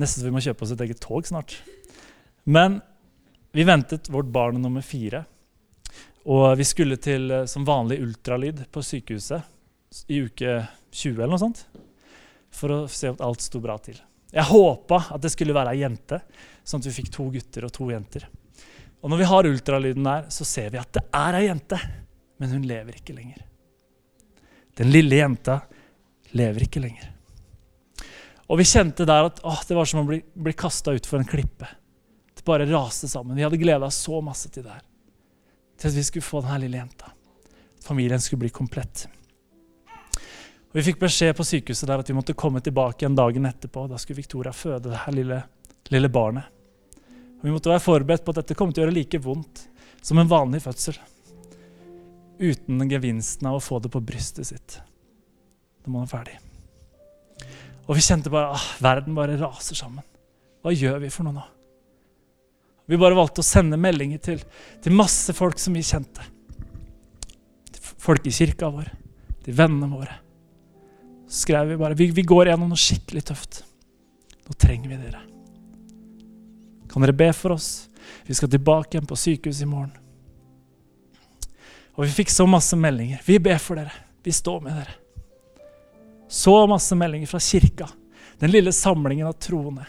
Nesten 0.00 0.22
så 0.22 0.26
vi 0.26 0.34
må 0.34 0.42
kjøpe 0.42 0.64
oss 0.64 0.72
et 0.74 0.82
eget 0.84 1.02
tog 1.02 1.26
snart. 1.28 1.54
Men 2.44 2.80
vi 3.52 3.66
ventet 3.68 4.10
vårt 4.10 4.30
barn 4.32 4.58
nummer 4.62 4.84
fire. 4.84 5.24
Og 6.24 6.54
vi 6.58 6.66
skulle 6.66 7.00
til 7.02 7.30
eh, 7.30 7.48
som 7.50 7.66
vanlig 7.68 8.00
ultralyd 8.02 8.64
på 8.72 8.84
sykehuset 8.84 10.08
i 10.08 10.22
uke 10.24 10.60
20 10.92 11.18
eller 11.18 11.34
noe 11.34 11.42
sånt. 11.42 11.64
For 12.52 12.74
å 12.74 12.80
se 12.90 13.10
at 13.10 13.22
alt 13.24 13.44
sto 13.44 13.60
bra 13.64 13.78
til. 13.82 13.98
Jeg 14.32 14.48
håpa 14.48 15.02
at 15.12 15.20
det 15.24 15.32
skulle 15.32 15.54
være 15.56 15.74
ei 15.74 15.82
jente, 15.82 16.22
sånn 16.64 16.80
at 16.80 16.88
vi 16.88 16.94
fikk 17.00 17.10
to 17.12 17.26
gutter 17.34 17.66
og 17.68 17.74
to 17.76 17.90
jenter. 17.92 18.24
Og 19.02 19.10
når 19.10 19.18
vi 19.18 19.28
har 19.28 19.48
ultralyden 19.50 20.06
der, 20.06 20.28
så 20.30 20.46
ser 20.46 20.70
vi 20.70 20.78
at 20.78 20.92
det 20.94 21.02
er 21.18 21.38
ei 21.40 21.46
jente, 21.48 21.78
men 22.38 22.54
hun 22.54 22.66
lever 22.66 23.00
ikke 23.00 23.16
lenger. 23.16 23.42
Den 24.78 24.92
lille 24.94 25.18
jenta 25.18 25.58
lever 26.38 26.64
ikke 26.64 26.82
lenger. 26.84 27.08
Og 28.46 28.60
vi 28.60 28.66
kjente 28.68 29.06
der 29.08 29.26
at 29.26 29.40
åh, 29.48 29.62
det 29.68 29.76
var 29.76 29.88
som 29.88 30.02
å 30.02 30.06
bli, 30.06 30.20
bli 30.20 30.54
kasta 30.54 30.94
utfor 30.94 31.20
en 31.20 31.28
klippe. 31.28 31.68
Det 32.36 32.44
bare 32.46 32.66
raste 32.70 33.08
sammen. 33.10 33.36
Vi 33.36 33.44
hadde 33.44 33.60
gleda 33.60 33.88
oss 33.88 34.00
så 34.04 34.20
masse 34.24 34.50
til 34.52 34.66
det 34.66 34.74
her. 34.74 34.84
Til 35.78 35.90
at 35.90 35.98
vi 35.98 36.06
skulle 36.06 36.26
få 36.26 36.42
denne 36.44 36.60
lille 36.62 36.78
jenta. 36.78 37.10
Familien 37.82 38.22
skulle 38.22 38.44
bli 38.44 38.54
komplett. 38.54 39.06
Og 40.72 40.78
Vi 40.78 40.86
fikk 40.86 41.02
beskjed 41.02 41.34
på 41.36 41.44
sykehuset 41.44 41.88
der 41.90 42.00
at 42.00 42.08
vi 42.08 42.16
måtte 42.16 42.38
komme 42.38 42.62
tilbake 42.64 43.06
en 43.06 43.18
dagen 43.18 43.46
etterpå. 43.48 43.88
Da 43.90 43.98
skulle 44.00 44.22
Victoria 44.22 44.54
føde 44.56 44.90
det 44.90 45.02
her 45.04 45.16
lille, 45.16 45.42
lille 45.90 46.08
barnet. 46.12 46.61
Og 47.42 47.48
Vi 47.48 47.52
måtte 47.54 47.72
være 47.72 47.82
forberedt 47.82 48.22
på 48.22 48.30
at 48.30 48.38
dette 48.38 48.54
kom 48.54 48.70
til 48.70 48.84
å 48.84 48.86
gjøre 48.86 48.94
like 48.94 49.18
vondt 49.18 49.64
som 50.02 50.20
en 50.22 50.30
vanlig 50.30 50.62
fødsel. 50.62 50.94
Uten 52.38 52.86
gevinsten 52.90 53.48
av 53.50 53.58
å 53.58 53.62
få 53.62 53.80
det 53.82 53.90
på 53.90 54.02
brystet 54.02 54.46
sitt 54.50 54.78
når 55.82 55.90
man 55.90 56.04
er 56.04 56.10
ferdig. 56.12 56.36
Og 57.88 57.98
vi 57.98 58.04
kjente 58.06 58.30
bare 58.30 58.52
at 58.52 58.60
ah, 58.60 58.66
verden 58.84 59.16
bare 59.16 59.34
raser 59.40 59.74
sammen. 59.74 60.04
Hva 60.62 60.70
gjør 60.70 61.00
vi 61.02 61.10
for 61.10 61.26
noe 61.26 61.34
nå? 61.40 61.46
Vi 62.86 62.98
bare 63.00 63.18
valgte 63.18 63.42
å 63.42 63.46
sende 63.46 63.78
meldinger 63.80 64.22
til, 64.22 64.44
til 64.82 64.94
masse 64.94 65.34
folk 65.34 65.58
som 65.58 65.74
vi 65.74 65.82
kjente. 65.86 66.22
Til 67.74 67.90
folk 68.06 68.30
i 68.30 68.34
kirka 68.34 68.70
vår, 68.70 68.94
til 69.42 69.58
vennene 69.58 69.90
våre. 69.90 70.20
Så 71.26 71.42
skrev 71.48 71.74
vi 71.74 71.82
bare 71.82 71.98
vi, 71.98 72.12
vi 72.14 72.26
går 72.26 72.52
gjennom 72.52 72.70
noe 72.70 72.86
skikkelig 72.86 73.26
tøft. 73.32 73.62
Nå 74.46 74.54
trenger 74.54 74.94
vi 74.94 75.02
dere. 75.02 75.31
Kan 76.92 77.04
dere 77.04 77.16
be 77.16 77.32
for 77.32 77.56
oss? 77.56 77.88
Vi 78.26 78.34
skal 78.34 78.50
tilbake 78.50 78.96
igjen 78.96 79.08
på 79.08 79.16
sykehuset 79.16 79.64
i 79.64 79.70
morgen. 79.70 79.92
Og 81.96 82.04
vi 82.06 82.12
fikk 82.22 82.32
så 82.32 82.46
masse 82.48 82.76
meldinger. 82.76 83.20
Vi 83.24 83.38
ber 83.40 83.58
for 83.60 83.80
dere. 83.80 83.92
Vi 84.24 84.32
står 84.32 84.60
med 84.64 84.76
dere. 84.76 84.94
Så 86.32 86.54
masse 86.66 86.96
meldinger 86.96 87.28
fra 87.28 87.40
kirka. 87.40 87.88
Den 88.40 88.52
lille 88.52 88.72
samlingen 88.72 89.26
av 89.26 89.32
troende. 89.32 89.84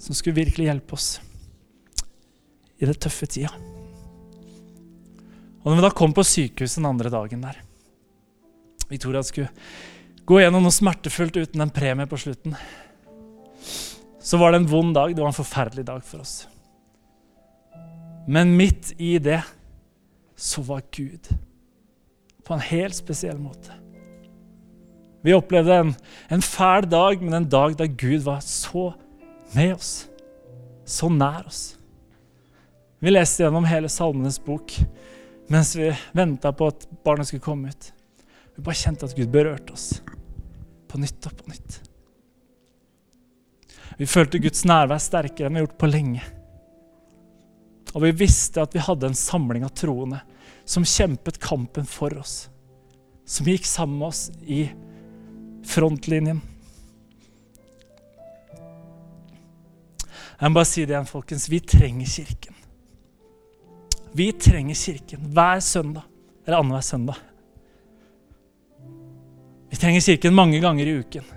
Som 0.00 0.16
skulle 0.16 0.40
virkelig 0.40 0.70
hjelpe 0.70 0.96
oss 0.96 1.20
i 2.80 2.88
den 2.88 2.96
tøffe 2.96 3.28
tida. 3.28 3.52
Og 5.60 5.66
når 5.68 5.76
vi 5.76 5.84
da 5.84 5.90
kom 5.92 6.14
på 6.16 6.24
sykehuset 6.24 6.80
den 6.80 6.88
andre 6.88 7.12
dagen 7.12 7.42
der 7.44 7.58
Victoria 8.88 9.20
skulle 9.22 9.50
gå 10.24 10.40
gjennom 10.40 10.64
noe 10.64 10.74
smertefullt 10.74 11.36
uten 11.36 11.60
en 11.60 11.72
premie 11.74 12.08
på 12.08 12.18
slutten 12.18 12.56
så 14.20 14.38
var 14.40 14.52
det 14.52 14.60
en 14.60 14.70
vond 14.70 14.94
dag. 14.94 15.14
Det 15.16 15.22
var 15.22 15.32
en 15.32 15.36
forferdelig 15.36 15.86
dag 15.88 16.04
for 16.04 16.22
oss. 16.24 16.44
Men 18.28 18.56
midt 18.56 18.92
i 19.00 19.16
det 19.18 19.40
så 20.36 20.62
var 20.62 20.84
Gud 20.92 21.30
på 22.44 22.54
en 22.54 22.64
helt 22.64 22.96
spesiell 22.96 23.38
måte. 23.40 23.74
Vi 25.24 25.36
opplevde 25.36 25.76
en, 25.76 25.92
en 26.32 26.42
fæl 26.42 26.86
dag, 26.88 27.20
men 27.22 27.34
en 27.36 27.48
dag 27.48 27.76
da 27.76 27.84
Gud 27.84 28.24
var 28.24 28.40
så 28.44 28.92
med 29.54 29.74
oss. 29.74 30.08
Så 30.86 31.10
nær 31.12 31.44
oss. 31.46 31.76
Vi 33.00 33.12
leste 33.12 33.44
gjennom 33.44 33.68
hele 33.68 33.88
Salmenes 33.88 34.40
bok 34.44 34.76
mens 35.50 35.72
vi 35.74 35.88
venta 36.14 36.52
på 36.54 36.68
at 36.70 36.84
barnet 37.02 37.26
skulle 37.26 37.42
komme 37.42 37.72
ut. 37.72 37.88
Vi 38.54 38.62
bare 38.62 38.78
kjente 38.78 39.08
at 39.08 39.16
Gud 39.18 39.32
berørte 39.34 39.74
oss 39.74 39.88
på 40.90 41.00
nytt 41.02 41.26
og 41.26 41.34
på 41.40 41.50
nytt. 41.50 41.80
Vi 44.00 44.06
følte 44.08 44.38
Guds 44.40 44.62
nærvær 44.64 45.00
sterkere 45.02 45.50
enn 45.50 45.58
vi 45.58 45.60
har 45.60 45.66
gjort 45.66 45.80
på 45.82 45.88
lenge. 45.90 46.22
Og 47.92 48.00
vi 48.06 48.12
visste 48.22 48.62
at 48.62 48.72
vi 48.72 48.80
hadde 48.80 49.10
en 49.10 49.18
samling 49.18 49.66
av 49.66 49.74
troende 49.76 50.22
som 50.64 50.86
kjempet 50.88 51.36
kampen 51.42 51.84
for 51.84 52.14
oss. 52.16 52.46
Som 53.28 53.50
gikk 53.50 53.66
sammen 53.68 53.98
med 54.00 54.06
oss 54.08 54.22
i 54.40 54.62
frontlinjen. 55.68 56.40
Jeg 60.40 60.48
må 60.48 60.56
bare 60.56 60.70
si 60.70 60.86
det 60.86 60.94
igjen, 60.94 61.10
folkens. 61.10 61.50
Vi 61.52 61.60
trenger 61.60 62.08
Kirken. 62.08 62.56
Vi 64.16 64.30
trenger 64.32 64.80
Kirken 64.80 65.28
hver 65.34 65.60
søndag. 65.60 66.08
Eller 66.46 66.62
annenhver 66.62 66.86
søndag. 66.88 67.20
Vi 69.68 69.76
trenger 69.76 70.00
Kirken 70.08 70.34
mange 70.40 70.62
ganger 70.64 70.88
i 70.88 70.96
uken. 71.02 71.28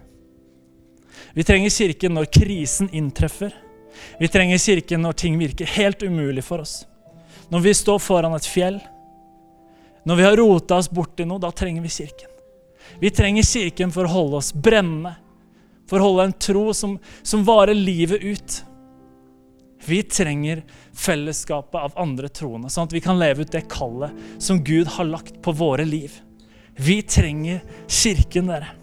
Vi 1.34 1.44
trenger 1.44 1.70
kirken 1.70 2.14
når 2.14 2.26
krisen 2.26 2.90
inntreffer. 2.94 3.54
Vi 4.20 4.28
trenger 4.28 4.58
kirken 4.58 5.02
når 5.02 5.18
ting 5.18 5.38
virker 5.40 5.66
helt 5.66 6.04
umulig 6.04 6.44
for 6.46 6.62
oss. 6.62 6.84
Når 7.50 7.60
vi 7.66 7.74
står 7.74 8.00
foran 8.02 8.36
et 8.38 8.50
fjell. 8.50 8.80
Når 10.06 10.20
vi 10.20 10.28
har 10.28 10.38
rota 10.38 10.78
oss 10.78 10.92
borti 10.92 11.26
noe, 11.26 11.42
da 11.42 11.50
trenger 11.52 11.82
vi 11.82 11.90
kirken. 11.90 12.30
Vi 13.02 13.10
trenger 13.10 13.48
kirken 13.48 13.94
for 13.96 14.06
å 14.06 14.14
holde 14.14 14.42
oss 14.42 14.52
brennende, 14.54 15.16
for 15.90 16.00
å 16.00 16.10
holde 16.10 16.28
en 16.28 16.36
tro 16.38 16.68
som, 16.76 16.98
som 17.24 17.46
varer 17.48 17.78
livet 17.78 18.22
ut. 18.22 18.60
Vi 19.88 20.02
trenger 20.04 20.62
fellesskapet 20.96 21.80
av 21.80 21.98
andre 22.00 22.30
troende, 22.30 22.70
sånn 22.72 22.88
at 22.88 22.94
vi 22.96 23.02
kan 23.04 23.20
leve 23.20 23.44
ut 23.44 23.56
det 23.56 23.66
kallet 23.72 24.14
som 24.44 24.62
Gud 24.64 24.92
har 24.96 25.10
lagt 25.10 25.42
på 25.44 25.56
våre 25.56 25.88
liv. 25.88 26.14
Vi 26.76 27.02
trenger 27.02 27.64
kirken, 27.88 28.52
dere 28.52 28.83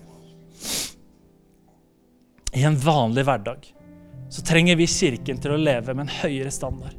i 2.52 2.64
en 2.66 2.78
vanlig 2.78 3.24
hverdag, 3.28 3.68
så 4.30 4.42
trenger 4.46 4.78
vi 4.78 4.88
Kirken 4.90 5.38
til 5.42 5.54
å 5.54 5.60
leve 5.60 5.94
med 5.94 6.06
en 6.06 6.16
høyere 6.22 6.50
standard. 6.54 6.96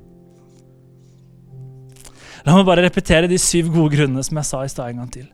La 2.46 2.56
meg 2.56 2.66
bare 2.66 2.84
repetere 2.86 3.30
de 3.30 3.38
syv 3.40 3.70
gode 3.74 3.94
grunnene 3.96 4.24
som 4.26 4.40
jeg 4.40 4.50
sa 4.50 4.64
i 4.66 4.72
stad 4.72 4.92
en 4.92 5.04
gang 5.04 5.12
til. 5.14 5.28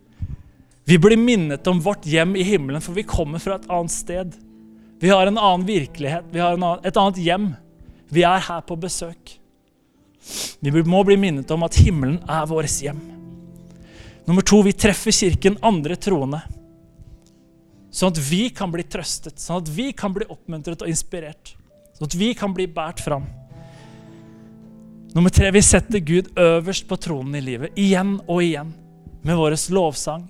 Vi 0.88 0.98
blir 1.00 1.20
minnet 1.20 1.68
om 1.68 1.80
vårt 1.84 2.06
hjem 2.08 2.36
i 2.40 2.46
himmelen, 2.48 2.84
for 2.84 2.96
vi 2.96 3.08
kommer 3.08 3.42
fra 3.44 3.58
et 3.58 3.68
annet 3.72 3.94
sted. 3.94 4.36
Vi 5.00 5.12
har 5.12 5.28
en 5.28 5.38
annen 5.38 5.66
virkelighet, 5.68 6.30
vi 6.32 6.40
har 6.40 6.56
annen, 6.56 6.84
et 6.84 7.00
annet 7.00 7.20
hjem. 7.22 7.50
Vi 8.10 8.24
er 8.24 8.44
her 8.44 8.64
på 8.64 8.78
besøk. 8.80 9.36
Vi 10.60 10.84
må 10.84 11.04
bli 11.08 11.18
minnet 11.20 11.52
om 11.52 11.64
at 11.68 11.78
himmelen 11.80 12.22
er 12.24 12.48
vårt 12.50 12.80
hjem. 12.84 13.00
Nummer 14.28 14.44
to, 14.44 14.62
vi 14.66 14.74
treffer 14.76 15.16
Kirken, 15.16 15.60
andre 15.64 15.96
troende. 15.96 16.42
Sånn 17.94 18.12
at 18.12 18.20
vi 18.22 18.48
kan 18.54 18.72
bli 18.74 18.84
trøstet, 18.84 19.40
sånn 19.40 19.62
at 19.64 19.70
vi 19.72 19.92
kan 19.96 20.14
bli 20.14 20.28
oppmuntret 20.30 20.84
og 20.84 20.92
inspirert. 20.92 21.56
Sånn 21.98 22.10
at 22.10 22.18
vi 22.20 22.34
kan 22.38 22.54
bli 22.54 22.68
båret 22.70 23.02
fram. 23.02 23.26
Nummer 25.16 25.34
tre, 25.34 25.50
vi 25.56 25.64
setter 25.66 26.04
Gud 26.04 26.28
øverst 26.38 26.86
på 26.90 26.98
tronen 27.02 27.40
i 27.40 27.42
livet, 27.42 27.78
igjen 27.80 28.18
og 28.28 28.44
igjen. 28.44 28.74
Med 29.26 29.40
vår 29.40 29.56
lovsang, 29.74 30.28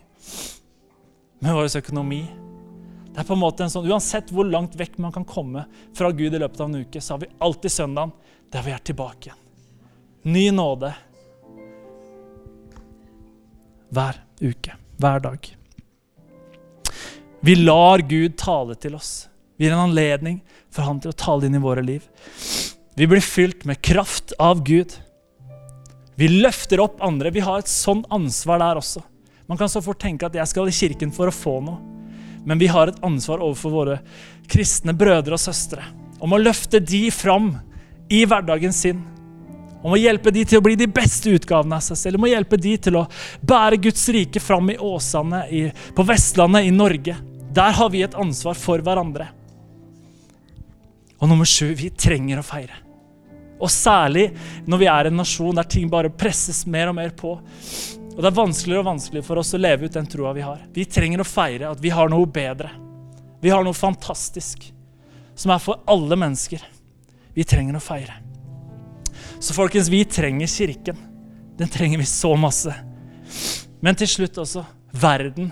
med 1.44 1.58
vår 1.58 1.74
økonomi. 1.82 2.22
Det 3.12 3.20
er 3.24 3.28
på 3.28 3.36
en 3.36 3.42
måte 3.42 3.66
en 3.66 3.74
sånn, 3.74 3.90
Uansett 3.90 4.32
hvor 4.32 4.48
langt 4.48 4.78
vekk 4.78 5.00
man 5.02 5.12
kan 5.12 5.26
komme 5.28 5.66
fra 5.98 6.12
Gud 6.14 6.38
i 6.38 6.40
løpet 6.40 6.62
av 6.62 6.70
en 6.70 6.86
uke, 6.86 7.02
så 7.02 7.16
har 7.16 7.26
vi 7.26 7.34
alltid 7.42 7.74
søndagen 7.74 8.14
der 8.54 8.64
vi 8.64 8.74
er 8.76 8.86
tilbake 8.86 9.32
igjen. 9.32 9.44
Ny 10.28 10.48
nåde 10.54 10.94
hver 13.90 14.22
uke, 14.44 14.76
hver 15.00 15.24
dag. 15.24 15.57
Vi 17.42 17.56
lar 17.56 18.02
Gud 18.06 18.38
tale 18.38 18.76
til 18.76 18.96
oss. 18.98 19.28
Vi 19.58 19.66
gir 19.66 19.74
en 19.76 19.90
anledning 19.90 20.40
for 20.74 20.86
Han 20.86 21.02
til 21.02 21.14
å 21.14 21.18
tale 21.18 21.48
inn 21.48 21.58
i 21.58 21.62
våre 21.62 21.84
liv. 21.86 22.06
Vi 22.98 23.06
blir 23.10 23.22
fylt 23.22 23.66
med 23.70 23.82
kraft 23.82 24.34
av 24.42 24.64
Gud. 24.66 24.96
Vi 26.18 26.30
løfter 26.32 26.82
opp 26.82 27.02
andre. 27.06 27.32
Vi 27.34 27.44
har 27.46 27.62
et 27.62 27.70
sånn 27.70 28.04
ansvar 28.14 28.62
der 28.62 28.82
også. 28.82 29.04
Man 29.48 29.60
kan 29.60 29.70
så 29.70 29.84
fort 29.86 30.02
tenke 30.02 30.28
at 30.28 30.36
jeg 30.36 30.50
skal 30.50 30.70
i 30.70 30.76
kirken 30.76 31.14
for 31.14 31.30
å 31.30 31.36
få 31.36 31.60
noe. 31.64 31.78
Men 32.48 32.60
vi 32.62 32.70
har 32.72 32.90
et 32.90 33.00
ansvar 33.06 33.44
overfor 33.44 33.74
våre 33.74 34.00
kristne 34.50 34.96
brødre 34.96 35.36
og 35.36 35.42
søstre 35.42 35.84
om 36.24 36.34
å 36.34 36.40
løfte 36.42 36.80
de 36.82 37.08
fram 37.14 37.52
i 38.10 38.24
hverdagen 38.26 38.74
sin. 38.74 39.04
Om 39.84 39.94
å 39.94 40.00
hjelpe 40.00 40.34
de 40.34 40.44
til 40.48 40.60
å 40.60 40.66
bli 40.66 40.76
de 40.80 40.88
beste 40.90 41.32
utgavene 41.38 41.78
av 41.78 41.84
seg 41.86 42.00
selv. 42.00 42.20
Om 42.20 42.26
å 42.28 42.32
hjelpe 42.32 42.58
de 42.60 42.74
til 42.82 42.98
å 43.00 43.06
bære 43.46 43.80
Guds 43.82 44.08
rike 44.14 44.42
fram 44.42 44.72
i 44.74 44.78
Åsane, 44.82 45.44
i, 45.54 45.68
på 45.96 46.06
Vestlandet, 46.08 46.66
i 46.66 46.74
Norge. 46.74 47.18
Der 47.54 47.78
har 47.78 47.92
vi 47.94 48.02
et 48.06 48.18
ansvar 48.18 48.58
for 48.60 48.82
hverandre. 48.84 49.30
Og 51.18 51.30
nummer 51.30 51.48
sju, 51.50 51.72
vi 51.78 51.90
trenger 51.94 52.42
å 52.42 52.46
feire. 52.46 52.84
Og 53.58 53.72
særlig 53.74 54.28
når 54.70 54.82
vi 54.82 54.90
er 54.92 55.10
en 55.10 55.18
nasjon 55.18 55.56
der 55.58 55.70
ting 55.70 55.88
bare 55.90 56.14
presses 56.14 56.66
mer 56.70 56.92
og 56.92 56.98
mer 57.00 57.14
på. 57.18 57.34
Og 57.38 58.20
det 58.22 58.30
er 58.30 58.38
vanskeligere 58.38 58.84
og 58.84 58.92
vanskeligere 58.92 59.26
for 59.26 59.42
oss 59.42 59.54
å 59.54 59.62
leve 59.62 59.88
ut 59.88 59.98
den 59.98 60.10
troa 60.10 60.34
vi 60.34 60.46
har. 60.46 60.62
Vi 60.74 60.86
trenger 60.90 61.22
å 61.22 61.28
feire 61.28 61.72
at 61.72 61.82
vi 61.82 61.94
har 61.94 62.10
noe 62.10 62.30
bedre. 62.30 62.72
Vi 63.42 63.54
har 63.54 63.66
noe 63.66 63.78
fantastisk 63.78 64.70
som 65.38 65.54
er 65.54 65.62
for 65.62 65.84
alle 65.90 66.18
mennesker. 66.18 66.64
Vi 67.38 67.46
trenger 67.46 67.78
å 67.78 67.84
feire. 67.84 68.18
Så 69.40 69.54
folkens, 69.54 69.90
vi 69.90 70.06
trenger 70.06 70.48
kirken. 70.48 70.98
Den 71.58 71.70
trenger 71.70 71.98
vi 71.98 72.06
så 72.06 72.36
masse. 72.36 72.74
Men 73.80 73.96
til 73.98 74.10
slutt 74.10 74.38
også 74.42 74.66
verden 74.98 75.52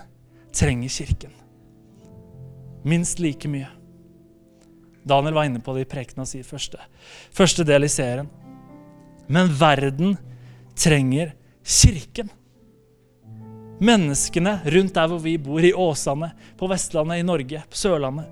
trenger 0.55 0.89
kirken. 0.89 1.33
Minst 2.85 3.19
like 3.19 3.49
mye. 3.49 3.69
Daniel 5.05 5.35
var 5.37 5.45
inne 5.45 5.61
på 5.61 5.75
det 5.75 5.85
i 5.85 5.89
prekena 5.89 6.25
si 6.25 6.41
første, 6.45 6.81
første 7.33 7.65
del 7.65 7.85
i 7.85 7.91
serien. 7.91 8.29
Men 9.29 9.51
verden 9.59 10.15
trenger 10.77 11.33
kirken. 11.65 12.31
Menneskene 13.85 14.59
rundt 14.71 14.95
der 14.95 15.09
hvor 15.11 15.19
vi 15.19 15.35
bor, 15.41 15.59
i 15.59 15.73
Åsane, 15.73 16.31
på 16.57 16.69
Vestlandet, 16.71 17.19
i 17.19 17.27
Norge, 17.27 17.61
på 17.69 17.77
Sørlandet, 17.77 18.29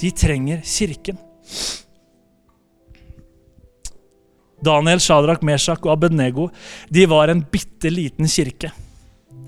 de 0.00 0.10
trenger 0.16 0.62
kirken. 0.64 1.18
Daniel, 4.62 5.00
Shadrach, 5.02 5.42
Meshach 5.42 5.82
og 5.82 5.96
Abednego 5.96 6.48
de 6.88 7.06
var 7.10 7.32
en 7.32 7.42
bitte 7.50 7.90
liten 7.90 8.28
kirke. 8.30 8.70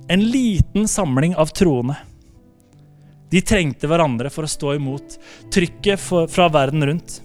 En 0.09 0.21
liten 0.21 0.89
samling 0.89 1.37
av 1.39 1.53
troende. 1.55 1.97
De 3.31 3.41
trengte 3.43 3.89
hverandre 3.91 4.31
for 4.31 4.47
å 4.47 4.51
stå 4.51 4.75
imot 4.77 5.17
trykket 5.55 6.03
fra 6.03 6.49
verden 6.53 6.85
rundt. 6.87 7.21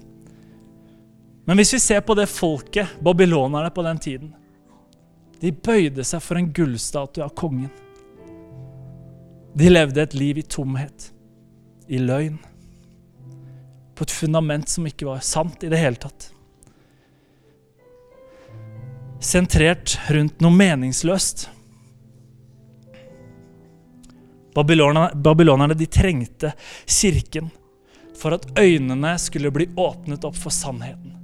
Men 1.50 1.58
hvis 1.58 1.74
vi 1.76 1.82
ser 1.82 2.02
på 2.06 2.14
det 2.18 2.30
folket, 2.30 2.98
babylonerne 3.02 3.72
på 3.74 3.82
den 3.86 3.98
tiden 3.98 4.36
De 5.42 5.50
bøyde 5.56 6.04
seg 6.04 6.22
for 6.22 6.38
en 6.38 6.50
gullstatue 6.54 7.24
av 7.24 7.32
kongen. 7.34 7.70
De 9.56 9.70
levde 9.70 10.02
et 10.04 10.14
liv 10.14 10.38
i 10.38 10.44
tomhet, 10.44 11.08
i 11.88 11.98
løgn, 11.98 12.36
på 13.96 14.06
et 14.06 14.14
fundament 14.14 14.68
som 14.70 14.86
ikke 14.86 15.08
var 15.08 15.24
sant 15.26 15.64
i 15.64 15.72
det 15.72 15.80
hele 15.80 15.98
tatt. 15.98 16.28
Sentrert 19.20 20.00
rundt 20.10 20.40
noe 20.40 20.56
meningsløst. 20.56 21.50
Babylonerne, 24.56 25.12
babylonerne 25.16 25.76
de 25.76 25.86
trengte 25.92 26.54
kirken 26.88 27.50
for 28.20 28.36
at 28.36 28.48
øynene 28.60 29.12
skulle 29.20 29.52
bli 29.52 29.68
åpnet 29.76 30.24
opp 30.24 30.40
for 30.40 30.56
sannheten. 30.56 31.18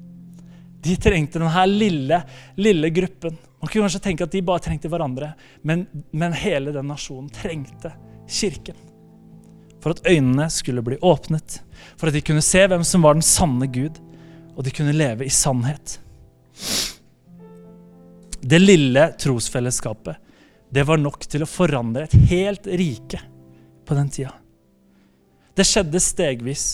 De 0.83 0.95
trengte 1.01 1.39
denne 1.39 1.65
lille, 1.71 2.19
lille 2.59 2.91
gruppen. 2.93 3.37
Man 3.63 3.71
kunne 3.71 3.87
kanskje 3.87 4.03
tenke 4.03 4.27
at 4.27 4.35
de 4.35 4.43
bare 4.45 4.63
trengte 4.67 4.91
hverandre, 4.91 5.31
men, 5.63 5.87
men 6.11 6.35
hele 6.37 6.75
den 6.75 6.91
nasjonen 6.91 7.31
trengte 7.33 7.93
kirken. 8.27 8.77
For 9.79 9.95
at 9.95 10.03
øynene 10.07 10.49
skulle 10.51 10.83
bli 10.83 10.99
åpnet, 11.01 11.61
for 11.95 12.11
at 12.11 12.15
de 12.15 12.23
kunne 12.27 12.43
se 12.43 12.67
hvem 12.67 12.83
som 12.83 13.07
var 13.07 13.15
den 13.15 13.25
sanne 13.25 13.71
Gud, 13.71 14.03
og 14.55 14.67
de 14.67 14.75
kunne 14.75 14.95
leve 14.95 15.25
i 15.25 15.33
sannhet. 15.33 15.97
Det 18.45 18.59
lille 18.59 19.07
trosfellesskapet, 19.17 20.17
det 20.69 20.83
var 20.85 20.99
nok 21.01 21.23
til 21.25 21.41
å 21.41 21.49
forandre 21.49 22.03
et 22.05 22.17
helt 22.29 22.67
rike 22.67 23.17
på 23.85 23.97
den 23.97 24.11
tida. 24.13 24.35
Det 25.55 25.65
skjedde 25.65 26.01
stegvis. 26.03 26.65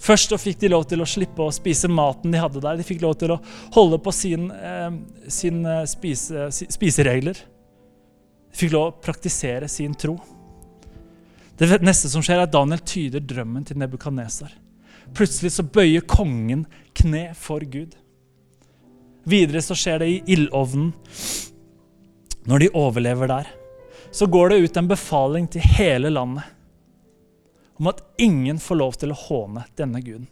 Først 0.00 0.32
fikk 0.40 0.62
de 0.62 0.70
lov 0.72 0.86
til 0.88 1.02
å 1.02 1.08
slippe 1.08 1.44
å 1.44 1.52
spise 1.52 1.90
maten 1.92 2.32
de 2.32 2.40
hadde 2.40 2.62
der. 2.64 2.78
De 2.78 2.86
fikk 2.86 3.02
lov 3.04 3.18
til 3.20 3.34
å 3.34 3.40
holde 3.74 3.98
på 4.00 4.14
sin, 4.14 4.48
eh, 4.50 4.88
eh, 4.88 5.84
spise, 5.84 6.48
spiseregler. 6.72 7.36
De 8.48 8.56
fikk 8.56 8.72
lov 8.72 8.88
å 8.88 8.96
praktisere 9.02 9.68
sin 9.68 9.92
tro. 9.94 10.16
Det 11.58 11.82
neste 11.82 12.08
som 12.08 12.22
skjer, 12.22 12.38
er 12.38 12.46
at 12.46 12.52
Daniel 12.52 12.80
tyder 12.80 13.20
drømmen 13.20 13.66
til 13.66 13.76
Nebukadnesar. 13.76 14.52
Plutselig 15.12 15.52
så 15.52 15.68
bøyer 15.68 16.00
kongen 16.06 16.64
kne 16.94 17.34
for 17.34 17.60
Gud. 17.60 17.96
Videre 19.28 19.62
så 19.62 19.76
skjer 19.76 20.00
det 20.00 20.08
i 20.08 20.20
ildovnen. 20.34 20.92
Når 22.48 22.62
de 22.62 22.68
overlever 22.72 23.28
der, 23.28 23.48
så 24.10 24.26
går 24.26 24.54
det 24.54 24.62
ut 24.64 24.76
en 24.80 24.88
befaling 24.88 25.48
til 25.52 25.64
hele 25.76 26.08
landet 26.08 26.46
om 27.78 27.90
at 27.90 28.00
ingen 28.18 28.58
får 28.58 28.78
lov 28.80 28.96
til 28.98 29.12
å 29.12 29.18
håne 29.20 29.62
denne 29.78 30.00
guden. 30.02 30.26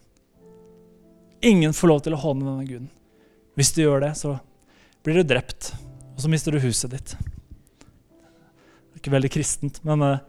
Ingen 1.45 1.77
får 1.77 1.91
lov 1.93 2.01
til 2.03 2.17
å 2.17 2.23
håne 2.23 2.47
denne 2.47 2.65
guden. 2.67 2.89
Hvis 3.55 3.71
du 3.77 3.85
gjør 3.85 4.03
det, 4.03 4.15
så 4.19 4.39
blir 5.05 5.21
du 5.21 5.29
drept, 5.29 5.71
og 6.17 6.25
så 6.25 6.31
mister 6.33 6.57
du 6.57 6.65
huset 6.65 6.91
ditt. 6.97 7.13
Det 7.21 8.97
er 8.97 9.03
ikke 9.03 9.15
veldig 9.15 9.31
kristent, 9.31 9.79
men 9.87 10.03
uh, 10.03 10.25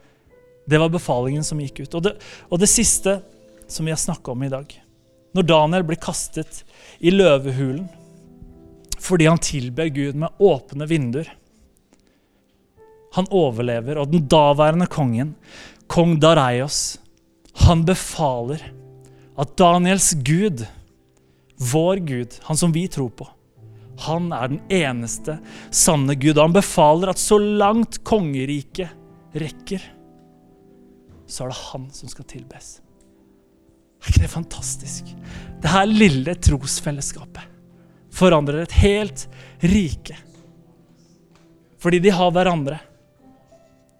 det 0.69 0.77
var 0.83 0.93
befalingen 0.93 1.47
som 1.47 1.63
gikk 1.63 1.85
ut. 1.87 1.97
Og 1.97 2.05
det, 2.05 2.13
og 2.51 2.61
det 2.61 2.69
siste 2.69 3.17
som 3.71 3.87
vi 3.87 3.95
har 3.95 3.99
snakka 3.99 4.31
om 4.31 4.43
i 4.45 4.51
dag 4.51 4.69
Når 5.35 5.43
Daniel 5.43 5.83
blir 5.83 5.99
kastet 5.99 6.61
i 7.03 7.11
løvehulen 7.11 7.89
fordi 9.01 9.27
han 9.29 9.41
tilber 9.43 9.91
Gud 9.93 10.17
med 10.17 10.41
åpne 10.41 10.87
vinduer 10.89 11.29
Han 13.15 13.29
overlever, 13.33 13.97
og 13.97 14.11
den 14.11 14.27
daværende 14.29 14.85
kongen, 14.91 15.35
kong 15.89 16.17
Dareios, 16.21 16.99
han 17.65 17.85
befaler 17.87 18.61
at 19.37 19.55
Daniels 19.57 20.11
Gud, 20.25 20.65
vår 21.57 22.03
Gud, 22.05 22.37
han 22.45 22.59
som 22.59 22.75
vi 22.75 22.83
tror 22.91 23.09
på, 23.09 23.25
han 24.05 24.29
er 24.35 24.51
den 24.51 24.59
eneste 24.69 25.39
sanne 25.73 26.13
Gud. 26.19 26.35
Og 26.35 26.43
han 26.43 26.57
befaler 26.59 27.09
at 27.09 27.21
så 27.21 27.39
langt 27.41 28.03
kongeriket 28.05 28.93
rekker, 29.37 29.81
så 31.27 31.45
er 31.45 31.51
det 31.51 31.61
han 31.71 31.87
som 31.95 32.11
skal 32.11 32.27
tilbes. 32.29 32.77
Er 33.97 34.11
ikke 34.11 34.27
det 34.27 34.31
fantastisk? 34.31 35.09
Det 35.63 35.71
her 35.73 35.89
lille 35.89 36.37
trosfellesskapet 36.37 37.56
forandrer 38.17 38.65
et 38.65 38.75
helt 38.81 39.27
rike. 39.59 40.17
Fordi 41.79 41.99
de 42.01 42.09
har 42.09 42.33
hverandre. 42.33 42.79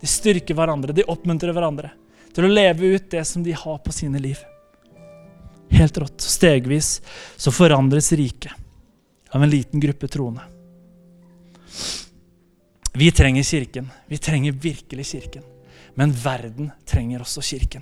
De 0.01 0.09
styrker 0.09 0.57
hverandre, 0.57 0.93
de 0.93 1.05
oppmuntrer 1.09 1.53
hverandre 1.53 1.93
til 2.33 2.45
å 2.45 2.53
leve 2.53 2.93
ut 2.93 3.09
det 3.09 3.23
som 3.25 3.43
de 3.45 3.53
har 3.57 3.77
på 3.81 3.93
sine 3.93 4.19
liv. 4.21 4.37
Helt 5.73 5.97
rått. 5.97 6.21
Stegvis 6.21 6.99
så 7.35 7.53
forandres 7.53 8.11
riket 8.17 8.53
av 9.33 9.43
en 9.43 9.49
liten 9.49 9.81
gruppe 9.81 10.07
troende. 10.07 10.45
Vi 12.97 13.11
trenger 13.11 13.43
Kirken. 13.43 13.89
Vi 14.07 14.17
trenger 14.17 14.51
virkelig 14.51 15.05
Kirken. 15.05 15.43
Men 15.93 16.13
verden 16.13 16.71
trenger 16.85 17.21
også 17.21 17.41
Kirken. 17.41 17.81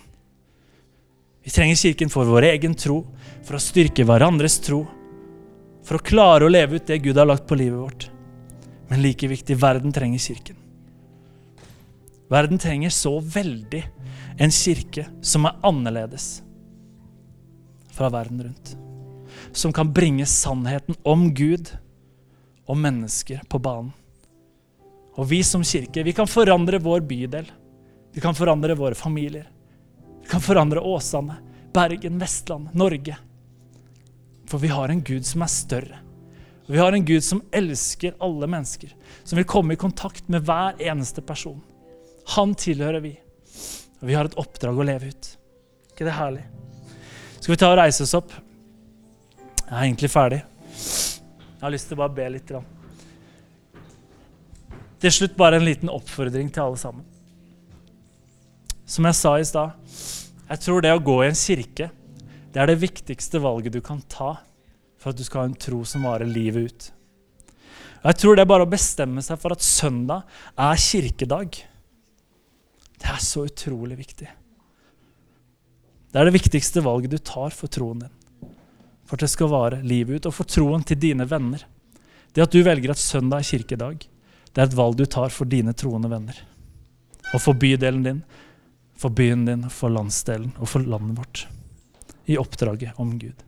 Vi 1.44 1.52
trenger 1.52 1.76
Kirken 1.76 2.10
for 2.10 2.28
vår 2.28 2.50
egen 2.54 2.76
tro, 2.76 3.02
for 3.46 3.56
å 3.56 3.62
styrke 3.64 4.04
hverandres 4.08 4.58
tro, 4.64 4.82
for 5.86 6.00
å 6.00 6.06
klare 6.06 6.46
å 6.46 6.52
leve 6.52 6.80
ut 6.80 6.88
det 6.88 7.02
Gud 7.04 7.18
har 7.18 7.30
lagt 7.30 7.48
på 7.48 7.58
livet 7.60 7.80
vårt. 7.80 8.08
Men 8.90 9.02
like 9.02 9.28
viktig, 9.30 9.58
verden 9.62 9.94
trenger 9.94 10.22
Kirken. 10.22 10.58
Verden 12.30 12.58
trenger 12.58 12.90
så 12.90 13.20
veldig 13.20 13.84
en 14.42 14.52
kirke 14.52 15.06
som 15.22 15.46
er 15.46 15.60
annerledes 15.64 16.42
fra 17.94 18.10
verden 18.10 18.42
rundt. 18.44 18.74
Som 19.52 19.74
kan 19.74 19.94
bringe 19.94 20.26
sannheten 20.26 20.98
om 21.04 21.30
Gud 21.34 21.70
og 22.66 22.80
mennesker 22.82 23.46
på 23.50 23.60
banen. 23.62 23.94
Og 25.16 25.30
vi 25.30 25.44
som 25.48 25.64
kirke, 25.64 26.04
vi 26.04 26.16
kan 26.18 26.28
forandre 26.28 26.82
vår 26.84 27.06
bydel. 27.08 27.46
Vi 28.12 28.24
kan 28.24 28.36
forandre 28.36 28.76
våre 28.76 28.98
familier. 28.98 29.46
Vi 30.24 30.28
kan 30.28 30.42
forandre 30.44 30.82
Åsane, 30.82 31.38
Bergen, 31.74 32.18
Vestland, 32.20 32.74
Norge. 32.74 33.16
For 34.50 34.62
vi 34.62 34.70
har 34.72 34.90
en 34.90 35.04
Gud 35.04 35.26
som 35.26 35.44
er 35.46 35.52
større. 35.52 36.02
Vi 36.68 36.78
har 36.78 36.94
en 36.94 37.06
Gud 37.06 37.24
som 37.24 37.44
elsker 37.54 38.16
alle 38.20 38.48
mennesker. 38.50 38.94
Som 39.24 39.38
vil 39.38 39.48
komme 39.50 39.74
i 39.74 39.80
kontakt 39.82 40.30
med 40.30 40.46
hver 40.46 40.82
eneste 40.82 41.22
person. 41.22 41.62
Han 42.36 42.56
tilhører 42.58 43.04
vi. 43.04 43.14
Og 44.02 44.10
vi 44.10 44.18
har 44.18 44.26
et 44.26 44.38
oppdrag 44.42 44.78
å 44.78 44.86
leve 44.86 45.10
ut. 45.14 45.32
ikke 45.92 46.06
det 46.06 46.18
herlig? 46.18 46.44
Skal 47.40 47.54
vi 47.54 47.58
ta 47.62 47.70
og 47.72 47.78
reise 47.78 48.04
oss 48.04 48.16
opp? 48.18 48.32
Jeg 49.66 49.74
er 49.74 49.84
egentlig 49.84 50.10
ferdig. 50.10 50.42
Jeg 50.42 51.62
har 51.62 51.74
lyst 51.74 51.88
til 51.90 51.98
å 51.98 52.02
bare 52.04 52.16
be 52.18 52.30
litt. 52.34 52.52
Til 55.02 55.14
slutt 55.14 55.38
bare 55.38 55.60
en 55.60 55.66
liten 55.66 55.90
oppfordring 55.90 56.50
til 56.54 56.66
alle 56.66 56.82
sammen. 56.82 57.06
Som 58.86 59.06
jeg 59.06 59.18
sa 59.18 59.36
i 59.40 59.46
stad, 59.46 59.78
jeg 60.50 60.62
tror 60.62 60.82
det 60.82 60.94
å 60.94 61.02
gå 61.02 61.16
i 61.24 61.30
en 61.30 61.38
kirke, 61.38 61.90
det 62.56 62.62
er 62.64 62.72
det 62.72 62.80
viktigste 62.80 63.42
valget 63.44 63.74
du 63.76 63.82
kan 63.84 64.00
ta 64.08 64.38
for 64.96 65.12
at 65.12 65.20
du 65.20 65.26
skal 65.28 65.42
ha 65.42 65.48
en 65.50 65.58
tro 65.60 65.82
som 65.84 66.06
varer 66.08 66.30
livet 66.30 66.70
ut. 66.70 66.86
Og 68.00 68.08
jeg 68.08 68.20
tror 68.22 68.38
det 68.38 68.46
er 68.46 68.48
bare 68.48 68.64
å 68.64 68.70
bestemme 68.72 69.20
seg 69.26 69.42
for 69.42 69.52
at 69.52 69.66
søndag 69.66 70.24
er 70.56 70.80
kirkedag. 70.80 71.58
Det 72.96 73.10
er 73.12 73.20
så 73.20 73.44
utrolig 73.50 73.98
viktig. 74.00 74.28
Det 76.14 76.22
er 76.22 76.30
det 76.30 76.36
viktigste 76.38 76.86
valget 76.86 77.12
du 77.12 77.20
tar 77.20 77.52
for 77.52 77.68
troen 77.68 78.06
din. 78.06 78.54
For 79.04 79.18
at 79.18 79.26
det 79.26 79.34
skal 79.34 79.52
vare 79.52 79.82
livet 79.84 80.22
ut, 80.22 80.30
og 80.32 80.38
for 80.38 80.48
troen 80.48 80.86
til 80.88 81.02
dine 81.02 81.28
venner. 81.28 81.68
Det 82.32 82.46
at 82.46 82.56
du 82.56 82.62
velger 82.64 82.96
at 82.96 83.02
søndag 83.04 83.44
er 83.44 83.50
kirkedag, 83.52 84.08
det 84.56 84.64
er 84.64 84.70
et 84.70 84.78
valg 84.80 84.96
du 84.96 85.04
tar 85.04 85.34
for 85.36 85.52
dine 85.52 85.76
troende 85.76 86.08
venner. 86.08 86.40
Og 87.34 87.44
for 87.44 87.60
bydelen 87.60 88.08
din, 88.08 88.24
for 88.96 89.12
byen 89.12 89.44
din, 89.50 89.68
for 89.68 89.92
landsdelen 89.92 90.56
og 90.56 90.72
for 90.72 90.88
landet 90.88 91.20
vårt. 91.20 91.46
I 92.26 92.38
oppdraget 92.42 92.98
om 93.02 93.14
Gud. 93.20 93.46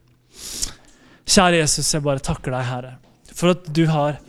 Kjære 1.27 1.61
Jesus, 1.61 1.89
jeg 1.93 2.05
bare 2.05 2.23
takker 2.23 2.53
deg, 2.53 2.65
Herre, 2.67 2.93
for 3.35 3.55
at 3.55 3.67
du 3.73 3.83
har, 3.91 4.19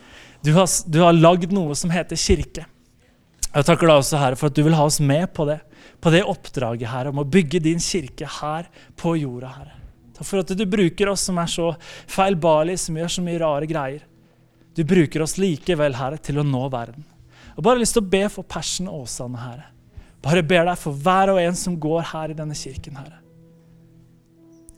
har, 0.45 0.67
har 0.99 1.15
lagd 1.15 1.53
noe 1.55 1.77
som 1.77 1.93
heter 1.93 2.19
kirke. 2.19 2.65
Jeg 3.49 3.65
takker 3.65 3.89
deg 3.89 4.01
også, 4.01 4.19
Herre, 4.21 4.37
for 4.37 4.51
at 4.51 4.57
du 4.57 4.61
vil 4.65 4.77
ha 4.77 4.85
oss 4.85 4.99
med 5.01 5.29
på 5.33 5.47
det. 5.49 5.59
På 5.99 6.11
det 6.13 6.21
oppdraget 6.27 6.91
her 6.91 7.09
om 7.09 7.21
å 7.21 7.27
bygge 7.27 7.61
din 7.63 7.81
kirke 7.83 8.27
her 8.39 8.67
på 8.99 9.15
jorda, 9.19 9.53
Herre. 9.55 9.75
Takk 10.15 10.27
for 10.27 10.43
at 10.43 10.51
du 10.51 10.65
bruker 10.67 11.09
oss 11.11 11.23
som 11.29 11.39
er 11.39 11.49
så 11.49 11.71
feilbarlige, 12.11 12.83
som 12.85 12.97
gjør 12.99 13.13
så 13.15 13.23
mye 13.25 13.39
rare 13.41 13.69
greier. 13.69 14.03
Du 14.75 14.83
bruker 14.87 15.23
oss 15.23 15.37
likevel, 15.39 15.95
Herre, 15.97 16.19
til 16.23 16.39
å 16.39 16.45
nå 16.45 16.65
verden. 16.71 17.07
Og 17.55 17.63
bare 17.65 17.81
lyst 17.81 17.97
til 17.97 18.03
å 18.03 18.11
be 18.11 18.25
for 18.31 18.47
Persen 18.47 18.87
og 18.91 19.05
Åsane, 19.07 19.39
Herre. 19.39 19.65
Bare 20.23 20.43
ber 20.43 20.67
deg 20.67 20.79
for 20.79 20.95
hver 20.95 21.33
og 21.33 21.39
en 21.41 21.55
som 21.55 21.79
går 21.79 22.11
her 22.11 22.33
i 22.33 22.37
denne 22.37 22.55
kirken, 22.55 22.99
Herre. 22.99 23.19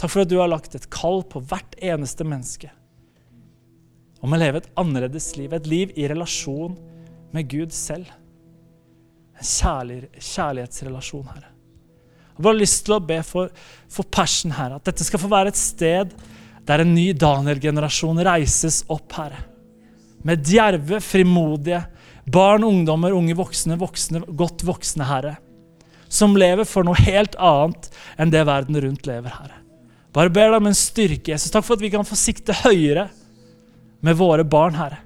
Takk 0.01 0.09
for 0.09 0.23
at 0.23 0.31
du 0.31 0.39
har 0.41 0.49
lagt 0.49 0.73
et 0.77 0.87
kall 0.93 1.21
på 1.29 1.43
hvert 1.45 1.77
eneste 1.77 2.25
menneske 2.25 2.71
om 4.21 4.33
å 4.33 4.37
leve 4.37 4.61
et 4.61 4.69
annerledes 4.77 5.31
liv, 5.37 5.53
et 5.53 5.69
liv 5.69 5.93
i 5.97 6.05
relasjon 6.09 6.75
med 7.33 7.47
Gud 7.49 7.71
selv. 7.73 8.09
En 9.33 9.47
kjærlig, 9.47 10.03
kjærlighetsrelasjon, 10.13 11.25
Herre. 11.25 11.49
Jeg 11.49 12.35
har 12.37 12.45
bare 12.45 12.59
lyst 12.59 12.83
til 12.85 12.97
å 12.97 13.01
be 13.01 13.17
for, 13.25 13.49
for 13.89 14.09
Persen, 14.13 14.53
Herre, 14.53 14.77
at 14.77 14.85
dette 14.91 15.05
skal 15.07 15.21
få 15.23 15.29
være 15.31 15.53
et 15.53 15.61
sted 15.61 16.13
der 16.69 16.83
en 16.83 16.93
ny 16.93 17.07
Daniel-generasjon 17.17 18.21
reises 18.25 18.83
opp, 18.93 19.09
Herre 19.17 19.41
med 20.23 20.43
djerve, 20.45 21.01
frimodige 21.01 21.83
barn, 22.25 22.63
ungdommer, 22.63 23.13
unge 23.17 23.35
voksne, 23.37 23.77
voksne, 23.81 24.23
godt 24.37 24.65
voksne, 24.67 25.07
Herre. 25.09 25.35
Som 26.11 26.35
lever 26.37 26.67
for 26.67 26.85
noe 26.85 26.99
helt 27.07 27.37
annet 27.39 27.89
enn 28.19 28.33
det 28.33 28.43
verden 28.47 28.77
rundt 28.83 29.07
lever, 29.09 29.33
Herre. 29.33 29.60
Bare 30.11 30.31
ber 30.33 30.51
deg 30.51 30.59
om 30.59 30.67
en 30.67 30.75
styrke, 30.75 31.31
Jesus. 31.31 31.51
Takk 31.53 31.65
for 31.65 31.79
at 31.79 31.83
vi 31.83 31.91
kan 31.93 32.07
få 32.07 32.17
sikte 32.19 32.55
høyere 32.65 33.07
med 34.03 34.17
våre 34.19 34.43
barn, 34.43 34.75
Herre. 34.75 34.99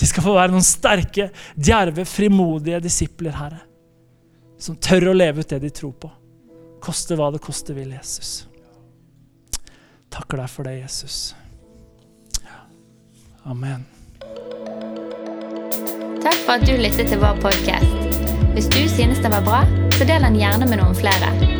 De 0.00 0.08
skal 0.08 0.24
få 0.24 0.34
være 0.36 0.52
noen 0.52 0.64
sterke, 0.64 1.28
djerve, 1.56 2.04
frimodige 2.08 2.80
disipler, 2.84 3.36
Herre. 3.36 3.62
Som 4.60 4.76
tør 4.80 5.10
å 5.10 5.16
leve 5.16 5.44
ut 5.44 5.52
det 5.52 5.60
de 5.64 5.72
tror 5.72 5.92
på. 5.96 6.10
Koste 6.84 7.16
hva 7.16 7.30
det 7.32 7.42
koste 7.44 7.76
vil, 7.76 7.92
Jesus. 7.96 8.46
Takker 10.10 10.42
deg 10.42 10.52
for 10.52 10.68
det, 10.68 10.80
Jesus. 10.80 11.20
Amen. 13.48 13.86
Takk 16.20 16.36
for 16.44 16.58
at 16.58 16.66
du 16.66 16.74
lyttet 16.76 17.08
til 17.08 17.22
vår 17.22 17.40
podkast. 17.40 18.20
Hvis 18.56 18.68
du 18.72 18.82
synes 18.90 19.22
det 19.22 19.32
var 19.32 19.44
bra, 19.46 19.64
så 19.96 20.04
del 20.04 20.28
den 20.28 20.40
gjerne 20.40 20.68
med 20.68 20.82
noen 20.82 20.96
flere. 20.98 21.59